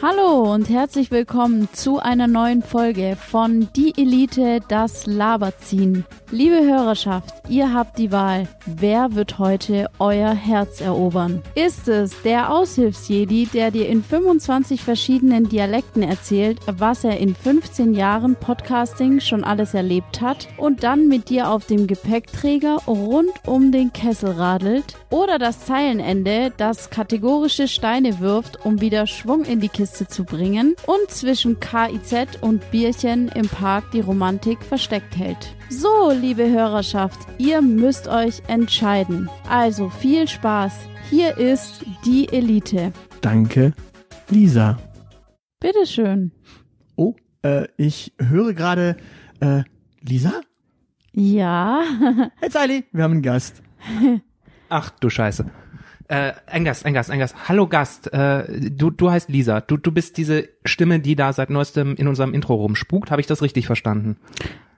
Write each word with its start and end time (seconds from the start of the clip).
Hallo 0.00 0.54
und 0.54 0.68
herzlich 0.68 1.10
willkommen 1.10 1.68
zu 1.72 1.98
einer 1.98 2.28
neuen 2.28 2.62
Folge 2.62 3.16
von 3.16 3.68
Die 3.74 3.92
Elite, 4.00 4.60
das 4.68 5.06
Laberziehen. 5.06 6.04
Liebe 6.30 6.60
Hörerschaft, 6.60 7.34
ihr 7.48 7.74
habt 7.74 7.98
die 7.98 8.12
Wahl. 8.12 8.46
Wer 8.64 9.16
wird 9.16 9.40
heute 9.40 9.90
euer 9.98 10.30
Herz 10.30 10.80
erobern? 10.80 11.42
Ist 11.56 11.88
es 11.88 12.22
der 12.22 12.52
Aushilfsjedi, 12.52 13.48
der 13.52 13.72
dir 13.72 13.88
in 13.88 14.04
25 14.04 14.82
verschiedenen 14.82 15.48
Dialekten 15.48 16.04
erzählt, 16.04 16.60
was 16.66 17.02
er 17.02 17.18
in 17.18 17.34
15 17.34 17.94
Jahren 17.94 18.36
Podcasting 18.36 19.18
schon 19.18 19.42
alles 19.42 19.74
erlebt 19.74 20.20
hat 20.20 20.46
und 20.58 20.84
dann 20.84 21.08
mit 21.08 21.28
dir 21.28 21.50
auf 21.50 21.66
dem 21.66 21.88
Gepäckträger 21.88 22.76
rund 22.86 23.32
um 23.46 23.72
den 23.72 23.92
Kessel 23.92 24.30
radelt? 24.30 24.94
Oder 25.10 25.40
das 25.40 25.64
Zeilenende, 25.64 26.52
das 26.56 26.90
kategorische 26.90 27.66
Steine 27.66 28.20
wirft, 28.20 28.64
um 28.64 28.80
wieder 28.80 29.08
Schwung 29.08 29.44
in 29.44 29.58
die 29.58 29.68
Kiste 29.68 29.87
zu 29.94 30.24
bringen 30.24 30.76
und 30.86 31.10
zwischen 31.10 31.58
KIZ 31.60 32.42
und 32.42 32.70
Bierchen 32.70 33.28
im 33.28 33.48
Park 33.48 33.90
die 33.92 34.00
Romantik 34.00 34.62
versteckt 34.62 35.16
hält? 35.16 35.54
So, 35.70 36.10
liebe 36.10 36.50
Hörerschaft, 36.50 37.18
ihr 37.38 37.62
müsst 37.62 38.08
euch 38.08 38.42
entscheiden. 38.48 39.28
Also 39.48 39.88
viel 39.88 40.28
Spaß. 40.28 40.72
Hier 41.10 41.36
ist 41.38 41.84
die 42.04 42.28
Elite. 42.32 42.92
Danke, 43.20 43.72
Lisa. 44.28 44.78
Bitteschön. 45.60 46.32
Oh, 46.96 47.14
äh, 47.42 47.66
ich 47.76 48.12
höre 48.18 48.52
gerade, 48.52 48.96
äh, 49.40 49.62
Lisa? 50.00 50.40
Ja. 51.12 51.82
Hey 52.40 52.50
Zeili, 52.50 52.84
wir 52.92 53.04
haben 53.04 53.12
einen 53.12 53.22
Gast. 53.22 53.62
Ach 54.68 54.90
du 54.90 55.10
Scheiße. 55.10 55.50
Äh, 56.08 56.32
ein 56.46 56.64
Gast, 56.64 56.86
ein 56.86 56.94
Gast, 56.94 57.10
ein 57.10 57.18
Gast. 57.18 57.48
Hallo 57.48 57.66
Gast, 57.66 58.10
äh, 58.14 58.70
du, 58.70 58.88
du 58.88 59.10
heißt 59.10 59.28
Lisa. 59.28 59.60
Du, 59.60 59.76
du 59.76 59.92
bist 59.92 60.16
diese 60.16 60.48
Stimme, 60.64 61.00
die 61.00 61.16
da 61.16 61.34
seit 61.34 61.50
neuestem 61.50 61.96
in 61.96 62.08
unserem 62.08 62.32
Intro 62.32 62.54
rumspukt. 62.54 63.10
Habe 63.10 63.20
ich 63.20 63.26
das 63.26 63.42
richtig 63.42 63.66
verstanden? 63.66 64.16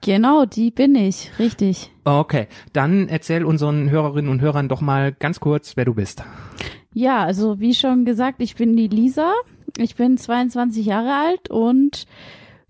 Genau, 0.00 0.44
die 0.44 0.72
bin 0.72 0.96
ich. 0.96 1.30
Richtig. 1.38 1.92
Okay, 2.02 2.48
dann 2.72 3.08
erzähl 3.08 3.44
unseren 3.44 3.90
Hörerinnen 3.90 4.28
und 4.28 4.40
Hörern 4.40 4.68
doch 4.68 4.80
mal 4.80 5.12
ganz 5.12 5.38
kurz, 5.38 5.77
wer 5.77 5.84
du 5.84 5.94
bist. 5.94 6.24
Ja, 6.92 7.24
also 7.24 7.60
wie 7.60 7.74
schon 7.74 8.05
gesagt, 8.05 8.42
ich 8.42 8.56
bin 8.56 8.77
die 8.77 8.88
Lisa. 8.88 9.33
Ich 9.77 9.94
bin 9.94 10.18
22 10.18 10.84
Jahre 10.84 11.14
alt 11.14 11.48
und 11.48 12.06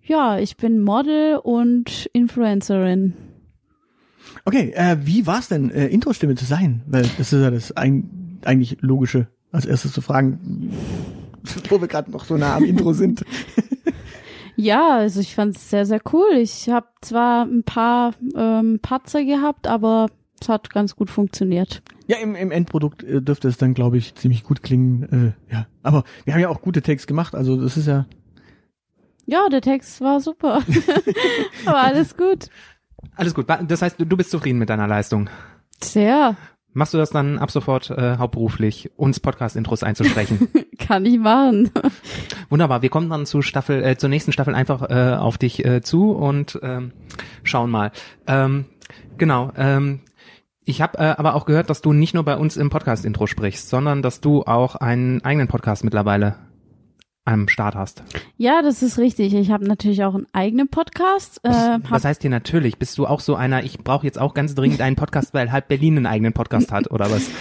ja, 0.03 0.39
ich 0.39 0.59
bin 0.59 0.83
Model 0.83 1.37
und 1.37 2.11
Influencerin. 2.13 3.15
Okay, 4.45 4.73
äh, 4.75 4.99
wie 5.03 5.27
war's 5.27 5.49
denn, 5.49 5.71
äh, 5.71 5.87
Intro-Stimme 5.87 6.35
zu 6.35 6.45
sein? 6.45 6.83
Weil 6.87 7.03
das 7.03 7.33
ist 7.33 7.41
ja 7.41 7.51
das 7.51 7.73
ein, 7.73 8.20
eigentlich 8.45 8.79
Logische, 8.81 9.29
als 9.53 9.67
erstes 9.67 9.93
zu 9.93 10.01
fragen, 10.01 10.73
wo 11.69 11.81
wir 11.81 11.89
gerade 11.89 12.11
noch 12.11 12.25
so 12.25 12.37
nah 12.37 12.57
am 12.57 12.65
Intro 12.65 12.93
sind. 12.93 13.25
Ja, 14.61 14.99
also 14.99 15.21
ich 15.21 15.35
fand 15.35 15.57
es 15.57 15.71
sehr, 15.71 15.87
sehr 15.87 16.03
cool. 16.13 16.35
Ich 16.35 16.69
habe 16.69 16.87
zwar 17.01 17.47
ein 17.47 17.63
paar 17.63 18.13
ähm, 18.37 18.79
Patzer 18.83 19.25
gehabt, 19.25 19.67
aber 19.67 20.09
es 20.39 20.51
hat 20.51 20.69
ganz 20.69 20.97
gut 20.97 21.09
funktioniert. 21.09 21.83
Ja, 22.09 22.19
im, 22.19 22.35
im 22.35 22.51
Endprodukt 22.51 23.03
äh, 23.03 23.23
dürfte 23.23 23.49
es 23.49 23.57
dann, 23.57 23.73
glaube 23.73 23.97
ich, 23.97 24.15
ziemlich 24.17 24.45
gut 24.45 24.63
klingen. 24.63 25.35
Äh, 25.49 25.55
ja, 25.55 25.67
aber 25.83 26.05
wir 26.25 26.35
haben 26.35 26.41
ja 26.43 26.51
auch 26.51 26.61
gute 26.61 26.83
Takes 26.83 27.07
gemacht, 27.07 27.35
also 27.35 27.57
das 27.57 27.79
ist 27.79 27.87
ja. 27.87 28.05
Ja, 29.25 29.49
der 29.49 29.63
Text 29.63 30.03
war 30.03 30.21
super. 30.21 30.63
aber 31.65 31.79
alles 31.79 32.15
gut. 32.15 32.51
Alles 33.17 33.35
gut, 33.35 33.47
das 33.49 33.81
heißt, 33.81 33.99
du, 33.99 34.05
du 34.05 34.17
bist 34.17 34.31
zufrieden 34.31 34.59
mit 34.59 34.69
deiner 34.69 34.87
Leistung. 34.87 35.31
Sehr. 35.83 36.37
Machst 36.73 36.95
du 36.95 36.99
das 36.99 37.11
dann 37.11 37.39
ab 37.39 37.51
sofort 37.51 37.91
äh, 37.91 38.17
hauptberuflich, 38.19 38.91
uns 38.97 39.19
Podcast-Intros 39.19 39.83
einzusprechen? 39.83 40.49
Kann 40.79 41.05
ich 41.05 41.19
machen. 41.19 41.71
Wunderbar, 42.49 42.83
wir 42.83 42.91
kommen 42.91 43.11
dann 43.11 43.27
zu 43.27 43.43
Staffel, 43.43 43.83
äh, 43.83 43.97
zur 43.97 44.09
nächsten 44.09 44.33
Staffel 44.33 44.55
einfach 44.55 44.89
äh, 44.89 45.17
auf 45.17 45.37
dich 45.37 45.65
äh, 45.65 45.83
zu 45.83 46.13
und 46.13 46.59
ähm, 46.63 46.93
schauen 47.43 47.71
mal. 47.71 47.91
Ähm, 48.27 48.67
genau. 49.19 49.53
Ähm, 49.57 50.01
ich 50.65 50.81
habe 50.81 50.99
äh, 50.99 51.15
aber 51.17 51.35
auch 51.35 51.45
gehört, 51.45 51.71
dass 51.71 51.81
du 51.81 51.93
nicht 51.93 52.15
nur 52.15 52.25
bei 52.25 52.37
uns 52.37 52.57
im 52.57 52.71
Podcast-Intro 52.71 53.27
sprichst, 53.27 53.69
sondern 53.69 54.03
dass 54.03 54.21
du 54.21 54.45
auch 54.45 54.77
einen 54.77 55.25
eigenen 55.25 55.49
Podcast 55.49 55.83
mittlerweile 55.83 56.37
am 57.25 57.49
Start 57.49 57.75
hast. 57.75 58.03
Ja, 58.37 58.63
das 58.63 58.83
ist 58.83 58.99
richtig. 58.99 59.35
Ich 59.35 59.51
habe 59.51 59.67
natürlich 59.67 60.05
auch 60.05 60.15
einen 60.15 60.27
eigenen 60.33 60.69
Podcast. 60.69 61.41
Äh, 61.45 61.79
Was, 61.89 62.05
heißt 62.05 62.23
hier 62.23 62.31
natürlich? 62.31 62.79
Bist 62.79 62.99
du 62.99 63.07
auch 63.07 63.21
so 63.21 63.35
einer, 63.35 63.63
ich 63.63 63.79
brauche 63.79 64.07
jetzt 64.07 64.19
auch 64.19 64.35
ganz 64.35 64.55
dringend 64.55 64.81
einen 64.81 64.97
Podcast, 64.97 65.35
weil 65.35 65.53
halb 65.53 65.69
Berlin 65.69 65.97
einen 65.97 66.07
eigenen 66.07 66.33
Podcast 66.33 66.73
hat 66.73 66.91
oder 66.91 67.11
was? 67.11 67.31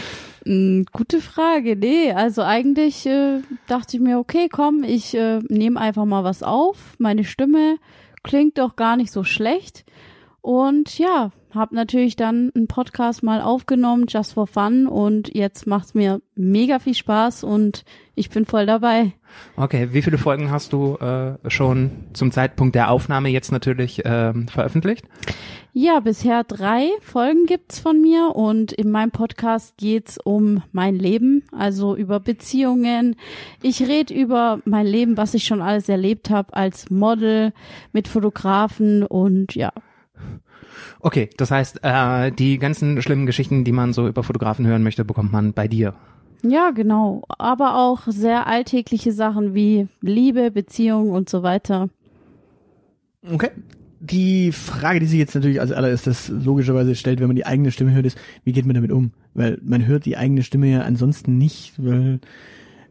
gute 0.92 1.22
Frage. 1.22 1.76
Nee, 1.76 2.12
also 2.14 2.42
eigentlich 2.44 3.06
äh, 3.06 3.42
dachte 3.68 3.98
ich 3.98 4.04
mir, 4.04 4.20
okay, 4.20 4.48
komm, 4.50 4.84
ich 4.84 5.16
äh, 5.16 5.40
nehme 5.50 5.80
einfach 5.80 6.06
mal 6.06 6.24
was 6.24 6.44
auf. 6.44 6.96
Meine 6.98 7.24
Stimme 7.24 7.78
klingt 8.24 8.58
doch 8.58 8.76
gar 8.76 8.98
nicht 8.98 9.12
so 9.12 9.24
schlecht. 9.24 9.86
Und 10.42 10.98
ja, 10.98 11.32
habe 11.54 11.76
natürlich 11.76 12.16
dann 12.16 12.52
einen 12.56 12.68
Podcast 12.68 13.24
mal 13.24 13.42
aufgenommen, 13.42 14.06
just 14.08 14.34
for 14.34 14.48
fun. 14.48 14.88
Und 14.88 15.34
jetzt 15.34 15.68
macht's 15.68 15.94
mir 15.94 16.22
mega 16.36 16.80
viel 16.80 16.94
Spaß 16.94 17.44
und 17.44 17.84
ich 18.16 18.30
bin 18.30 18.46
voll 18.46 18.66
dabei. 18.66 19.14
Okay, 19.56 19.90
wie 19.92 20.02
viele 20.02 20.18
Folgen 20.18 20.52
hast 20.52 20.74
du 20.74 20.96
äh, 20.98 21.38
schon 21.50 21.92
zum 22.14 22.32
Zeitpunkt 22.32 22.76
der 22.76 22.92
Aufnahme 22.92 23.30
jetzt 23.30 23.52
natürlich 23.52 24.02
ähm, 24.06 24.48
veröffentlicht? 24.48 25.06
Ja, 25.72 26.00
bisher 26.00 26.44
drei 26.44 26.90
Folgen 27.00 27.46
gibt's 27.46 27.80
von 27.80 28.02
mir 28.02 28.36
und 28.36 28.72
in 28.72 28.90
meinem 28.90 29.12
Podcast 29.12 29.78
geht's 29.78 30.18
um 30.18 30.64
mein 30.72 30.96
Leben, 30.96 31.44
also 31.52 31.96
über 31.96 32.20
Beziehungen. 32.20 33.16
Ich 33.62 33.82
rede 33.88 34.14
über 34.14 34.60
mein 34.66 34.88
Leben, 34.88 35.16
was 35.16 35.36
ich 35.36 35.44
schon 35.44 35.62
alles 35.62 35.88
erlebt 35.88 36.32
habe 36.32 36.56
als 36.56 36.90
Model 36.90 37.54
mit 37.94 38.08
Fotografen 38.08 39.04
und 39.04 39.56
ja. 39.56 39.72
Okay, 41.00 41.30
das 41.38 41.52
heißt, 41.52 41.80
äh, 41.84 42.32
die 42.32 42.60
ganzen 42.60 43.02
schlimmen 43.02 43.26
Geschichten, 43.26 43.64
die 43.64 43.72
man 43.72 43.94
so 43.94 44.08
über 44.08 44.24
Fotografen 44.24 44.66
hören 44.66 44.84
möchte, 44.84 45.06
bekommt 45.06 45.32
man 45.32 45.54
bei 45.54 45.68
dir. 45.68 45.94
Ja, 46.42 46.72
genau. 46.72 47.24
Aber 47.28 47.76
auch 47.76 48.02
sehr 48.08 48.48
alltägliche 48.48 49.12
Sachen 49.12 49.54
wie 49.54 49.88
Liebe, 50.02 50.52
Beziehung 50.52 51.12
und 51.12 51.30
so 51.30 51.44
weiter. 51.44 51.90
Okay. 53.30 53.50
Die 54.02 54.54
Frage, 54.54 55.02
die 55.02 55.08
sich 55.08 55.20
jetzt 55.20 55.36
natürlich 55.36 55.60
als 55.60 55.74
allererstes 55.74 56.30
logischerweise 56.30 56.96
stellt, 56.96 57.20
wenn 57.20 57.28
man 57.28 57.36
die 57.36 57.46
eigene 57.46 57.70
Stimme 57.70 57.92
hört, 57.92 58.06
ist, 58.06 58.18
wie 58.46 58.54
geht 58.54 58.66
man 58.66 58.76
damit 58.76 58.94
um? 58.94 59.12
Weil 59.34 59.60
man 59.62 59.86
hört 59.86 60.06
die 60.06 60.16
eigene 60.16 60.44
Stimme 60.44 60.68
ja 60.68 60.82
ansonsten 60.84 61.38
nicht, 61.38 61.74
weil 61.78 62.22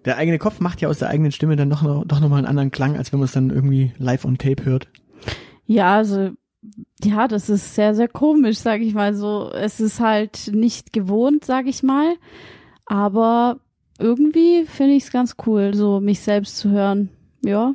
der 0.04 0.18
eigene 0.18 0.38
Kopf 0.38 0.60
macht 0.60 0.82
ja 0.82 0.88
aus 0.88 0.98
der 0.98 1.08
eigenen 1.08 1.32
Stimme 1.32 1.56
dann 1.56 1.70
doch 1.70 1.80
noch, 1.80 2.04
doch 2.04 2.20
noch 2.20 2.28
mal 2.28 2.36
einen 2.36 2.46
anderen 2.46 2.70
Klang, 2.70 2.98
als 2.98 3.10
wenn 3.10 3.20
man 3.20 3.24
es 3.24 3.32
dann 3.32 3.48
irgendwie 3.48 3.92
live 3.96 4.26
on 4.26 4.36
tape 4.36 4.66
hört. 4.66 4.88
Ja, 5.66 5.96
also 5.96 6.32
ja, 7.02 7.28
das 7.28 7.48
ist 7.48 7.74
sehr, 7.74 7.94
sehr 7.94 8.08
komisch, 8.08 8.58
sag 8.58 8.80
ich 8.80 8.94
mal 8.94 9.14
so. 9.14 9.50
Es 9.52 9.80
ist 9.80 10.00
halt 10.00 10.50
nicht 10.52 10.92
gewohnt, 10.92 11.44
sag 11.44 11.66
ich 11.66 11.82
mal. 11.82 12.16
Aber 12.86 13.60
irgendwie 13.98 14.64
finde 14.66 14.94
ich 14.94 15.04
es 15.04 15.12
ganz 15.12 15.36
cool, 15.46 15.74
so 15.74 16.00
mich 16.00 16.20
selbst 16.20 16.56
zu 16.56 16.70
hören. 16.70 17.10
Ja. 17.44 17.74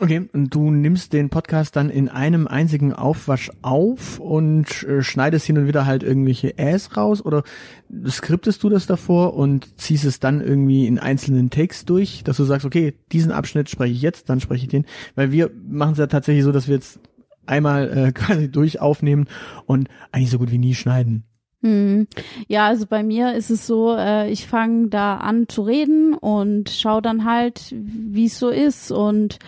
Okay, 0.00 0.28
und 0.32 0.54
du 0.54 0.70
nimmst 0.70 1.12
den 1.12 1.28
Podcast 1.28 1.74
dann 1.74 1.90
in 1.90 2.08
einem 2.08 2.46
einzigen 2.46 2.92
Aufwasch 2.92 3.50
auf 3.62 4.20
und 4.20 4.84
äh, 4.84 5.02
schneidest 5.02 5.44
hin 5.44 5.58
und 5.58 5.66
wieder 5.66 5.86
halt 5.86 6.04
irgendwelche 6.04 6.56
Äs 6.56 6.96
raus 6.96 7.24
oder 7.24 7.42
skriptest 8.06 8.62
du 8.62 8.68
das 8.68 8.86
davor 8.86 9.34
und 9.34 9.76
ziehst 9.80 10.04
es 10.04 10.20
dann 10.20 10.40
irgendwie 10.40 10.86
in 10.86 11.00
einzelnen 11.00 11.50
Takes 11.50 11.84
durch, 11.84 12.22
dass 12.22 12.36
du 12.36 12.44
sagst, 12.44 12.64
okay, 12.64 12.94
diesen 13.10 13.32
Abschnitt 13.32 13.70
spreche 13.70 13.92
ich 13.92 14.02
jetzt, 14.02 14.30
dann 14.30 14.40
spreche 14.40 14.66
ich 14.66 14.70
den, 14.70 14.86
weil 15.16 15.32
wir 15.32 15.50
machen 15.68 15.92
es 15.92 15.98
ja 15.98 16.06
tatsächlich 16.06 16.44
so, 16.44 16.52
dass 16.52 16.68
wir 16.68 16.76
jetzt 16.76 17.00
einmal 17.48 17.90
äh, 17.96 18.12
quasi 18.14 18.50
durch 18.50 18.80
aufnehmen 18.80 19.26
und 19.66 19.88
eigentlich 20.12 20.30
so 20.30 20.38
gut 20.38 20.50
wie 20.50 20.58
nie 20.58 20.74
schneiden. 20.74 21.24
Hm. 21.62 22.06
Ja, 22.46 22.66
also 22.66 22.86
bei 22.86 23.02
mir 23.02 23.34
ist 23.34 23.50
es 23.50 23.66
so, 23.66 23.96
äh, 23.96 24.30
ich 24.30 24.46
fange 24.46 24.88
da 24.88 25.16
an 25.16 25.48
zu 25.48 25.62
reden 25.62 26.14
und 26.14 26.70
schaue 26.70 27.02
dann 27.02 27.24
halt, 27.24 27.74
wie 27.76 28.26
es 28.26 28.38
so 28.38 28.48
ist 28.50 28.92
und 28.92 29.38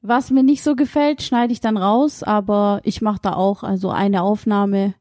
was 0.00 0.32
mir 0.32 0.42
nicht 0.42 0.64
so 0.64 0.74
gefällt, 0.74 1.22
schneide 1.22 1.52
ich 1.52 1.60
dann 1.60 1.76
raus, 1.76 2.24
aber 2.24 2.80
ich 2.82 3.00
mache 3.02 3.20
da 3.22 3.34
auch 3.34 3.62
also 3.62 3.90
eine 3.90 4.22
Aufnahme 4.22 4.94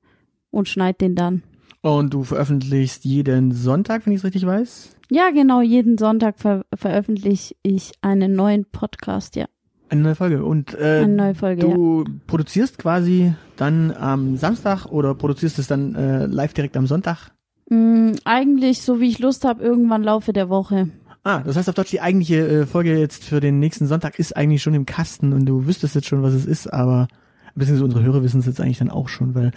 und 0.51 0.69
schneide 0.69 0.99
den 0.99 1.15
dann. 1.15 1.41
Und 1.81 2.13
du 2.13 2.23
veröffentlichst 2.23 3.05
jeden 3.05 3.51
Sonntag, 3.51 4.05
wenn 4.05 4.13
ich 4.13 4.19
es 4.19 4.23
richtig 4.25 4.45
weiß? 4.45 4.95
Ja, 5.09 5.31
genau, 5.31 5.61
jeden 5.61 5.97
Sonntag 5.97 6.39
ver 6.39 6.63
veröffentliche 6.75 7.55
ich 7.63 7.93
einen 8.01 8.35
neuen 8.35 8.65
Podcast, 8.65 9.35
ja. 9.35 9.47
Eine 9.91 10.03
neue 10.03 10.15
Folge. 10.15 10.45
Und 10.45 10.73
äh, 10.75 11.05
neue 11.05 11.35
Folge, 11.35 11.63
du 11.63 12.05
produzierst 12.25 12.77
quasi 12.77 13.33
dann 13.57 13.91
am 13.91 14.37
Samstag 14.37 14.85
oder 14.85 15.13
produzierst 15.15 15.59
es 15.59 15.67
dann 15.67 15.95
äh, 15.95 16.27
live 16.27 16.53
direkt 16.53 16.77
am 16.77 16.87
Sonntag? 16.87 17.31
Mm, 17.69 18.13
eigentlich, 18.23 18.83
so 18.83 19.01
wie 19.01 19.09
ich 19.09 19.19
Lust 19.19 19.43
habe, 19.43 19.61
irgendwann 19.61 20.01
Laufe 20.01 20.31
der 20.31 20.47
Woche. 20.47 20.87
Ah, 21.23 21.39
das 21.39 21.57
heißt 21.57 21.67
auf 21.67 21.75
Deutsch, 21.75 21.91
die 21.91 21.99
eigentliche 21.99 22.61
äh, 22.61 22.65
Folge 22.65 22.97
jetzt 22.97 23.25
für 23.25 23.41
den 23.41 23.59
nächsten 23.59 23.85
Sonntag 23.85 24.17
ist 24.17 24.35
eigentlich 24.37 24.61
schon 24.61 24.75
im 24.75 24.85
Kasten 24.85 25.33
und 25.33 25.45
du 25.45 25.67
wüsstest 25.67 25.95
jetzt 25.95 26.07
schon, 26.07 26.23
was 26.23 26.33
es 26.33 26.45
ist, 26.45 26.71
aber 26.71 27.09
beziehungsweise 27.55 27.83
unsere 27.83 28.03
Hörer 28.03 28.23
wissen 28.23 28.39
es 28.39 28.45
jetzt 28.45 28.61
eigentlich 28.61 28.79
dann 28.79 28.89
auch 28.89 29.09
schon, 29.09 29.35
weil 29.35 29.51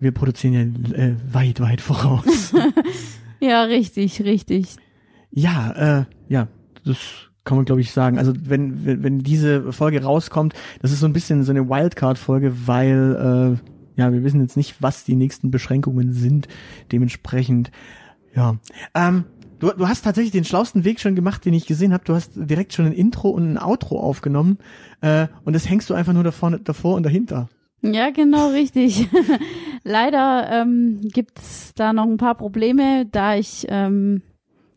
wir 0.00 0.12
produzieren 0.12 0.54
ja 0.94 0.96
äh, 0.96 1.16
weit, 1.30 1.60
weit 1.60 1.82
voraus. 1.82 2.54
Ja, 3.40 3.64
richtig, 3.64 4.22
richtig. 4.22 4.76
ja, 5.30 5.98
äh, 5.98 6.04
ja, 6.28 6.48
das 6.86 6.96
kann 7.44 7.56
man 7.56 7.64
glaube 7.64 7.80
ich 7.80 7.92
sagen. 7.92 8.18
Also 8.18 8.32
wenn, 8.44 8.84
wenn 8.84 9.02
wenn 9.02 9.18
diese 9.20 9.72
Folge 9.72 10.02
rauskommt, 10.02 10.54
das 10.80 10.92
ist 10.92 11.00
so 11.00 11.06
ein 11.06 11.12
bisschen 11.12 11.44
so 11.44 11.52
eine 11.52 11.68
Wildcard-Folge, 11.68 12.66
weil 12.66 13.58
äh, 13.96 14.00
ja 14.00 14.12
wir 14.12 14.24
wissen 14.24 14.40
jetzt 14.40 14.56
nicht, 14.56 14.76
was 14.80 15.04
die 15.04 15.16
nächsten 15.16 15.50
Beschränkungen 15.50 16.12
sind. 16.12 16.48
Dementsprechend 16.92 17.70
ja. 18.34 18.56
Ähm, 18.94 19.24
du, 19.58 19.70
du 19.70 19.88
hast 19.88 20.02
tatsächlich 20.02 20.32
den 20.32 20.44
schlausten 20.44 20.84
Weg 20.84 21.00
schon 21.00 21.14
gemacht, 21.14 21.44
den 21.44 21.54
ich 21.54 21.66
gesehen 21.66 21.92
habe. 21.92 22.04
Du 22.04 22.14
hast 22.14 22.32
direkt 22.34 22.72
schon 22.72 22.86
ein 22.86 22.92
Intro 22.92 23.30
und 23.30 23.52
ein 23.52 23.58
Outro 23.58 24.00
aufgenommen 24.00 24.58
äh, 25.00 25.28
und 25.44 25.54
das 25.54 25.68
hängst 25.68 25.88
du 25.90 25.94
einfach 25.94 26.12
nur 26.12 26.24
davor, 26.24 26.58
davor 26.58 26.96
und 26.96 27.04
dahinter. 27.04 27.48
Ja, 27.82 28.10
genau, 28.10 28.48
richtig. 28.48 29.08
Leider 29.84 30.48
ähm, 30.50 31.00
gibt's 31.02 31.74
da 31.74 31.92
noch 31.92 32.04
ein 32.04 32.16
paar 32.16 32.34
Probleme, 32.34 33.04
da 33.04 33.36
ich 33.36 33.66
ähm, 33.68 34.22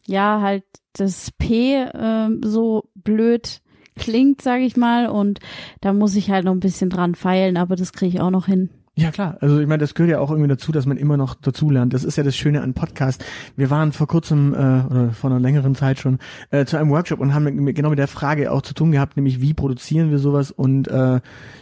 ja 0.08 0.42
halt 0.42 0.64
das 0.94 1.32
P 1.32 1.76
äh, 1.76 2.30
so 2.44 2.90
blöd 2.96 3.62
klingt, 3.96 4.42
sage 4.42 4.64
ich 4.64 4.78
mal, 4.78 5.08
und 5.08 5.40
da 5.82 5.94
muss 5.94 6.16
ich 6.16 6.30
halt 6.30 6.46
noch 6.46 6.54
ein 6.54 6.60
bisschen 6.60 6.90
dran 6.90 7.16
feilen, 7.16 7.58
aber 7.58 7.76
das 7.76 7.94
kriege 7.94 8.16
ich 8.16 8.22
auch 8.22 8.30
noch 8.32 8.46
hin. 8.46 8.70
Ja 9.00 9.12
klar, 9.12 9.38
also 9.42 9.60
ich 9.60 9.68
meine, 9.68 9.78
das 9.78 9.94
gehört 9.94 10.10
ja 10.10 10.20
auch 10.20 10.32
irgendwie 10.32 10.50
dazu, 10.50 10.72
dass 10.72 10.88
man 10.88 10.98
immer 10.98 11.18
noch 11.18 11.36
dazulernt. 11.36 11.94
Das 11.94 12.04
ist 12.04 12.16
ja 12.16 12.24
das 12.24 12.36
Schöne 12.36 12.64
an 12.64 12.74
Podcast. 12.74 13.24
Wir 13.56 13.70
waren 13.70 13.92
vor 13.92 14.08
kurzem 14.08 14.56
äh, 14.56 14.58
oder 14.58 15.12
vor 15.12 15.30
einer 15.30 15.40
längeren 15.40 15.76
Zeit 15.76 16.00
schon 16.00 16.18
äh, 16.50 16.66
zu 16.66 16.78
einem 16.78 16.90
Workshop 16.90 17.20
und 17.20 17.36
haben 17.36 17.44
mit, 17.44 17.76
genau 17.76 17.92
mit 17.92 18.00
der 18.00 18.08
Frage 18.08 18.52
auch 18.52 18.64
zu 18.64 18.74
tun 18.74 18.92
gehabt, 18.92 19.16
nämlich 19.16 19.40
wie 19.40 19.54
produzieren 19.54 20.10
wir 20.10 20.18
sowas. 20.18 20.50
Und 20.50 20.88
äh, 20.88 21.18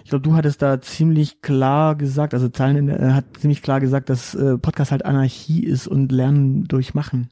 ich 0.05 0.11
glaube, 0.11 0.21
du 0.21 0.33
hattest 0.33 0.61
da 0.61 0.79
ziemlich 0.79 1.41
klar 1.41 1.95
gesagt, 1.95 2.33
also 2.33 2.47
Zahlen 2.47 2.87
äh, 2.87 3.11
hat 3.11 3.25
ziemlich 3.37 3.61
klar 3.61 3.81
gesagt, 3.81 4.09
dass 4.09 4.33
äh, 4.33 4.57
Podcast 4.57 4.91
halt 4.91 5.03
Anarchie 5.03 5.61
ist 5.61 5.89
und 5.89 6.13
Lernen 6.13 6.63
durch 6.63 6.93
Machen. 6.93 7.27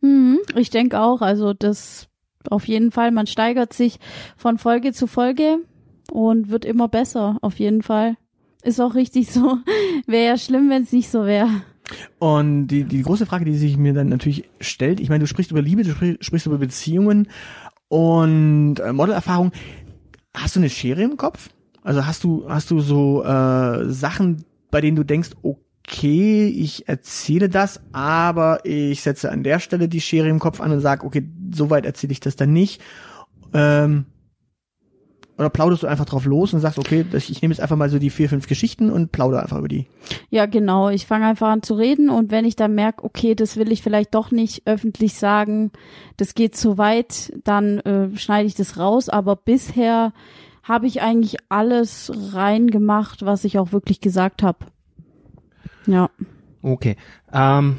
Mhm, 0.00 0.38
ich 0.56 0.70
denke 0.70 1.00
auch, 1.00 1.20
also 1.20 1.52
das 1.52 2.08
auf 2.50 2.66
jeden 2.66 2.92
Fall, 2.92 3.10
man 3.10 3.26
steigert 3.26 3.72
sich 3.72 3.98
von 4.36 4.58
Folge 4.58 4.92
zu 4.92 5.06
Folge 5.06 5.58
und 6.10 6.50
wird 6.50 6.64
immer 6.64 6.88
besser, 6.88 7.38
auf 7.42 7.58
jeden 7.58 7.82
Fall. 7.82 8.16
Ist 8.62 8.80
auch 8.80 8.94
richtig 8.94 9.30
so. 9.30 9.58
Wäre 10.06 10.26
ja 10.26 10.36
schlimm, 10.36 10.70
wenn 10.70 10.82
es 10.82 10.92
nicht 10.92 11.10
so 11.10 11.24
wäre. 11.24 11.48
Und 12.18 12.68
die, 12.68 12.84
die 12.84 13.02
große 13.02 13.26
Frage, 13.26 13.44
die 13.44 13.56
sich 13.56 13.76
mir 13.76 13.94
dann 13.94 14.08
natürlich 14.08 14.48
stellt, 14.60 15.00
ich 15.00 15.08
meine, 15.08 15.20
du 15.20 15.26
sprichst 15.26 15.50
über 15.50 15.62
Liebe, 15.62 15.84
du 15.84 15.92
sprichst 16.20 16.46
über 16.46 16.58
Beziehungen 16.58 17.28
und 17.88 18.76
äh, 18.80 18.92
Modelerfahrung. 18.92 19.52
Hast 20.34 20.56
du 20.56 20.60
eine 20.60 20.70
Schere 20.70 21.02
im 21.02 21.16
Kopf? 21.16 21.48
Also 21.82 22.06
hast 22.06 22.24
du, 22.24 22.44
hast 22.48 22.70
du 22.70 22.80
so 22.80 23.24
äh, 23.24 23.90
Sachen, 23.90 24.44
bei 24.70 24.80
denen 24.80 24.96
du 24.96 25.04
denkst, 25.04 25.30
okay, 25.42 25.62
ich 25.92 26.88
erzähle 26.88 27.48
das, 27.48 27.80
aber 27.92 28.64
ich 28.64 29.02
setze 29.02 29.30
an 29.30 29.42
der 29.42 29.58
Stelle 29.58 29.88
die 29.88 30.00
Schere 30.00 30.28
im 30.28 30.38
Kopf 30.38 30.60
an 30.60 30.72
und 30.72 30.80
sage, 30.80 31.04
okay, 31.04 31.28
so 31.52 31.70
weit 31.70 31.86
erzähle 31.86 32.12
ich 32.12 32.20
das 32.20 32.36
dann 32.36 32.52
nicht. 32.52 32.80
Ähm, 33.52 34.06
oder 35.38 35.50
plauderst 35.50 35.84
du 35.84 35.86
einfach 35.86 36.04
drauf 36.04 36.24
los 36.24 36.52
und 36.52 36.58
sagst, 36.58 36.80
okay, 36.80 37.06
ich 37.12 37.42
nehme 37.42 37.54
jetzt 37.54 37.60
einfach 37.60 37.76
mal 37.76 37.88
so 37.88 38.00
die 38.00 38.10
vier, 38.10 38.28
fünf 38.28 38.48
Geschichten 38.48 38.90
und 38.90 39.12
plaudere 39.12 39.42
einfach 39.42 39.58
über 39.58 39.68
die? 39.68 39.86
Ja, 40.30 40.46
genau. 40.46 40.88
Ich 40.88 41.06
fange 41.06 41.26
einfach 41.26 41.48
an 41.48 41.62
zu 41.62 41.74
reden 41.74 42.10
und 42.10 42.32
wenn 42.32 42.44
ich 42.44 42.56
dann 42.56 42.74
merke, 42.74 43.04
okay, 43.04 43.36
das 43.36 43.56
will 43.56 43.70
ich 43.70 43.82
vielleicht 43.82 44.14
doch 44.16 44.32
nicht 44.32 44.62
öffentlich 44.66 45.14
sagen, 45.14 45.70
das 46.16 46.34
geht 46.34 46.56
zu 46.56 46.76
weit, 46.76 47.32
dann 47.44 47.78
äh, 47.80 48.16
schneide 48.16 48.48
ich 48.48 48.56
das 48.56 48.78
raus. 48.78 49.08
Aber 49.08 49.36
bisher 49.36 50.12
habe 50.64 50.88
ich 50.88 51.02
eigentlich 51.02 51.36
alles 51.48 52.10
reingemacht, 52.32 53.24
was 53.24 53.44
ich 53.44 53.58
auch 53.60 53.70
wirklich 53.70 54.00
gesagt 54.00 54.42
habe. 54.42 54.66
Ja. 55.88 56.10
Okay. 56.62 56.96
Ähm, 57.32 57.76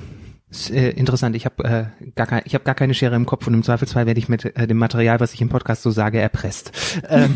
ist, 0.49 0.71
äh, 0.71 0.89
interessant. 0.91 1.35
Ich 1.35 1.45
habe 1.45 1.63
äh, 1.63 2.09
gar 2.15 2.25
kein, 2.25 2.41
ich 2.45 2.55
habe 2.55 2.63
gar 2.63 2.75
keine 2.75 2.93
Schere 2.93 3.15
im 3.15 3.25
Kopf 3.25 3.45
und 3.47 3.53
im 3.53 3.63
Zweifelsfall 3.63 4.07
werde 4.07 4.19
ich 4.19 4.29
mit 4.29 4.45
äh, 4.45 4.67
dem 4.67 4.77
Material, 4.77 5.19
was 5.19 5.33
ich 5.33 5.41
im 5.41 5.49
Podcast 5.49 5.83
so 5.83 5.91
sage, 5.91 6.19
erpresst. 6.19 6.71
Ähm, 7.07 7.35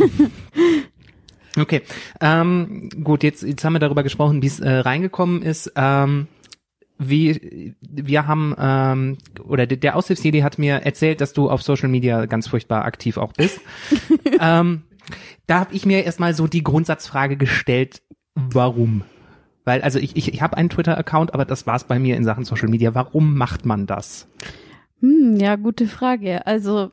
okay. 1.60 1.84
Ähm, 2.20 2.90
gut, 3.04 3.24
jetzt 3.24 3.44
jetzt 3.44 3.64
haben 3.64 3.74
wir 3.74 3.80
darüber 3.80 4.04
gesprochen, 4.04 4.42
wie 4.42 4.48
es 4.48 4.60
äh, 4.60 4.70
reingekommen 4.70 5.44
ist. 5.44 5.72
Ähm, 5.76 6.28
wie 6.98 7.76
wir 7.82 8.28
haben 8.28 8.56
ähm, 8.58 9.18
oder 9.44 9.68
der, 9.68 9.96
Aushilfsjedi 9.96 10.40
hat 10.40 10.58
mir 10.58 10.76
erzählt, 10.78 11.22
dass 11.22 11.34
du 11.34 11.50
auf 11.50 11.62
Social 11.62 11.90
Media 11.90 12.26
ganz 12.26 12.48
furchtbar 12.48 12.86
aktiv 12.86 13.18
auch 13.18 13.34
bist. 13.34 13.60
ähm, 14.40 14.84
da 15.48 15.60
habe 15.60 15.74
ich 15.76 15.86
mir 15.86 16.04
erstmal 16.04 16.34
so 16.34 16.48
die 16.48 16.64
Grundsatzfrage 16.64 17.36
gestellt, 17.36 18.02
warum? 18.36 19.04
Weil, 19.66 19.82
also 19.82 20.00
ich, 20.00 20.16
ich, 20.16 20.34
ich 20.34 20.42
habe 20.42 20.58
einen 20.58 20.70
Twitter-Account, 20.70 21.34
aber 21.34 21.46
das 21.46 21.66
war's 21.66 21.86
bei 21.86 22.00
mir 22.00 22.18
in 22.18 22.26
Sachen 22.26 22.46
Social 22.46 22.68
Media. 22.68 22.94
Warum 22.96 23.38
macht 23.38 23.66
man 23.66 23.86
das? 23.86 24.28
Hm, 25.00 25.38
ja, 25.38 25.56
gute 25.56 25.88
Frage. 25.88 26.46
Also 26.46 26.92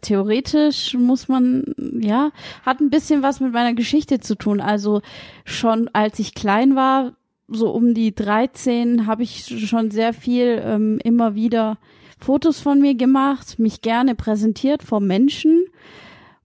theoretisch 0.00 0.94
muss 0.94 1.28
man, 1.28 1.64
ja, 2.00 2.30
hat 2.64 2.80
ein 2.80 2.90
bisschen 2.90 3.22
was 3.22 3.40
mit 3.40 3.52
meiner 3.52 3.74
Geschichte 3.74 4.20
zu 4.20 4.34
tun. 4.34 4.60
Also 4.60 5.02
schon 5.44 5.88
als 5.92 6.18
ich 6.18 6.34
klein 6.34 6.74
war, 6.74 7.14
so 7.48 7.70
um 7.70 7.94
die 7.94 8.14
13, 8.14 9.06
habe 9.06 9.22
ich 9.22 9.66
schon 9.66 9.90
sehr 9.90 10.12
viel 10.12 10.60
ähm, 10.62 10.98
immer 11.02 11.34
wieder 11.34 11.78
Fotos 12.18 12.60
von 12.60 12.80
mir 12.80 12.94
gemacht, 12.94 13.58
mich 13.58 13.80
gerne 13.80 14.14
präsentiert 14.14 14.82
vor 14.82 15.00
Menschen. 15.00 15.64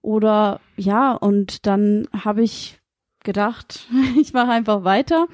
Oder 0.00 0.60
ja, 0.76 1.12
und 1.12 1.66
dann 1.66 2.08
habe 2.12 2.42
ich 2.42 2.78
gedacht, 3.24 3.88
ich 4.20 4.32
mache 4.32 4.50
einfach 4.50 4.84
weiter. 4.84 5.26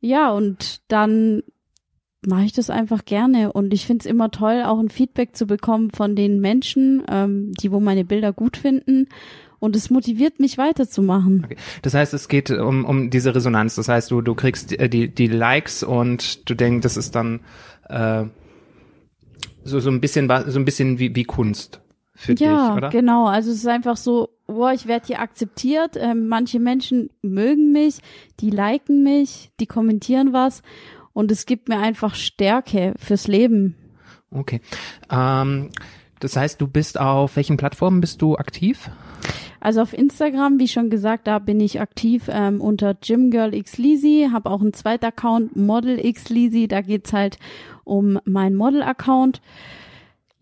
Ja, 0.00 0.30
und 0.30 0.82
dann 0.88 1.42
mache 2.26 2.44
ich 2.44 2.52
das 2.52 2.70
einfach 2.70 3.04
gerne 3.04 3.52
und 3.52 3.74
ich 3.74 3.86
finde 3.86 4.02
es 4.02 4.06
immer 4.06 4.30
toll, 4.30 4.62
auch 4.64 4.78
ein 4.78 4.88
Feedback 4.88 5.36
zu 5.36 5.46
bekommen 5.46 5.90
von 5.90 6.16
den 6.16 6.40
Menschen, 6.40 7.02
ähm, 7.08 7.52
die 7.60 7.70
wo 7.70 7.80
meine 7.80 8.04
Bilder 8.04 8.32
gut 8.32 8.56
finden. 8.56 9.08
Und 9.58 9.76
es 9.76 9.88
motiviert 9.88 10.40
mich 10.40 10.58
weiterzumachen. 10.58 11.44
Okay. 11.46 11.56
Das 11.80 11.94
heißt, 11.94 12.12
es 12.12 12.28
geht 12.28 12.50
um, 12.50 12.84
um 12.84 13.08
diese 13.08 13.34
Resonanz. 13.34 13.76
Das 13.76 13.88
heißt, 13.88 14.10
du, 14.10 14.20
du 14.20 14.34
kriegst 14.34 14.72
die, 14.72 14.90
die, 14.90 15.08
die 15.08 15.26
Likes 15.26 15.82
und 15.82 16.48
du 16.50 16.54
denkst, 16.54 16.82
das 16.82 16.98
ist 16.98 17.14
dann 17.14 17.40
äh, 17.88 18.24
so, 19.62 19.80
so 19.80 19.90
ein 19.90 20.02
bisschen 20.02 20.30
so 20.48 20.58
ein 20.58 20.66
bisschen 20.66 20.98
wie, 20.98 21.16
wie 21.16 21.24
Kunst 21.24 21.80
für 22.14 22.34
ja, 22.34 22.68
dich, 22.68 22.76
oder? 22.76 22.88
genau. 22.90 23.26
Also 23.26 23.50
es 23.50 23.58
ist 23.58 23.66
einfach 23.66 23.96
so, 23.96 24.30
boah, 24.46 24.72
ich 24.72 24.86
werde 24.86 25.06
hier 25.06 25.20
akzeptiert. 25.20 25.96
Ähm, 25.96 26.28
manche 26.28 26.60
Menschen 26.60 27.10
mögen 27.22 27.72
mich, 27.72 27.98
die 28.40 28.50
liken 28.50 29.02
mich, 29.02 29.50
die 29.60 29.66
kommentieren 29.66 30.32
was 30.32 30.62
und 31.12 31.30
es 31.30 31.46
gibt 31.46 31.68
mir 31.68 31.78
einfach 31.78 32.14
Stärke 32.14 32.94
fürs 32.98 33.26
Leben. 33.26 33.76
Okay. 34.30 34.60
Ähm, 35.10 35.70
das 36.20 36.36
heißt, 36.36 36.60
du 36.60 36.66
bist 36.66 36.98
auf 36.98 37.36
welchen 37.36 37.56
Plattformen 37.56 38.00
bist 38.00 38.22
du 38.22 38.36
aktiv? 38.36 38.90
Also 39.60 39.80
auf 39.80 39.94
Instagram, 39.94 40.58
wie 40.58 40.68
schon 40.68 40.90
gesagt, 40.90 41.26
da 41.26 41.38
bin 41.38 41.58
ich 41.58 41.80
aktiv 41.80 42.24
ähm, 42.28 42.60
unter 42.60 42.94
GymGirlXLeasy, 42.94 44.28
habe 44.30 44.50
auch 44.50 44.60
einen 44.60 44.74
zweiten 44.74 45.06
Account, 45.06 45.56
ModelXLeasy, 45.56 46.68
da 46.68 46.82
geht's 46.82 47.14
halt 47.14 47.38
um 47.84 48.18
meinen 48.24 48.56
Model-Account. 48.56 49.40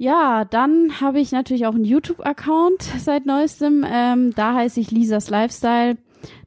Ja, 0.03 0.45
dann 0.45 1.01
habe 1.01 1.21
ich 1.21 1.31
natürlich 1.31 1.65
auch 1.65 1.77
einen 1.77 1.85
YouTube-Account 1.85 2.83
seit 2.99 3.25
neuestem. 3.25 3.87
Ähm, 3.89 4.35
da 4.35 4.55
heiße 4.55 4.81
ich 4.81 4.91
Lisas 4.91 5.31
Lifestyle. 5.31 5.97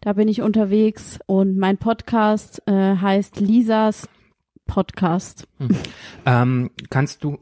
Da 0.02 0.12
bin 0.12 0.28
ich 0.28 0.42
unterwegs 0.42 1.20
und 1.26 1.58
mein 1.58 1.78
Podcast 1.78 2.62
äh, 2.66 2.98
heißt 2.98 3.40
Lisas 3.40 4.10
Podcast. 4.68 5.48
Hm. 5.60 5.70
Ähm, 6.26 6.72
kannst 6.90 7.24
du 7.24 7.38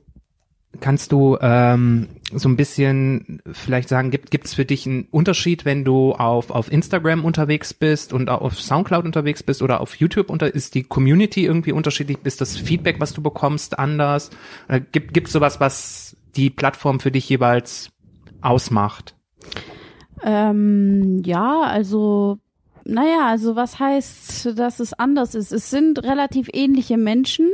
kannst 0.79 1.11
du 1.11 1.37
ähm, 1.41 2.07
so 2.33 2.49
ein 2.49 2.55
bisschen 2.55 3.41
vielleicht 3.51 3.89
sagen, 3.89 4.11
gibt 4.11 4.45
es 4.45 4.53
für 4.53 4.65
dich 4.65 4.85
einen 4.87 5.07
Unterschied, 5.11 5.65
wenn 5.65 5.83
du 5.83 6.13
auf 6.13 6.49
auf 6.49 6.71
Instagram 6.71 7.25
unterwegs 7.25 7.73
bist 7.73 8.13
und 8.13 8.29
auf 8.29 8.59
SoundCloud 8.59 9.05
unterwegs 9.05 9.43
bist 9.43 9.61
oder 9.61 9.81
auf 9.81 9.95
YouTube 9.95 10.29
unter 10.29 10.53
ist 10.53 10.75
die 10.75 10.83
Community 10.83 11.45
irgendwie 11.45 11.71
unterschiedlich? 11.71 12.17
Ist 12.23 12.41
das 12.41 12.57
Feedback, 12.57 12.99
was 12.99 13.13
du 13.13 13.21
bekommst, 13.21 13.77
anders? 13.77 14.31
Oder 14.67 14.79
gibt 14.79 15.13
gibt 15.13 15.29
sowas, 15.29 15.59
was 15.59 16.15
die 16.35 16.49
Plattform 16.49 16.99
für 16.99 17.11
dich 17.11 17.29
jeweils 17.29 17.89
ausmacht? 18.41 19.15
Ähm, 20.23 21.21
ja, 21.23 21.61
also 21.61 22.39
naja, 22.85 23.27
also 23.27 23.55
was 23.55 23.79
heißt, 23.79 24.57
dass 24.57 24.79
es 24.79 24.93
anders 24.93 25.35
ist? 25.35 25.51
Es 25.51 25.69
sind 25.69 26.03
relativ 26.03 26.49
ähnliche 26.51 26.97
Menschen. 26.97 27.49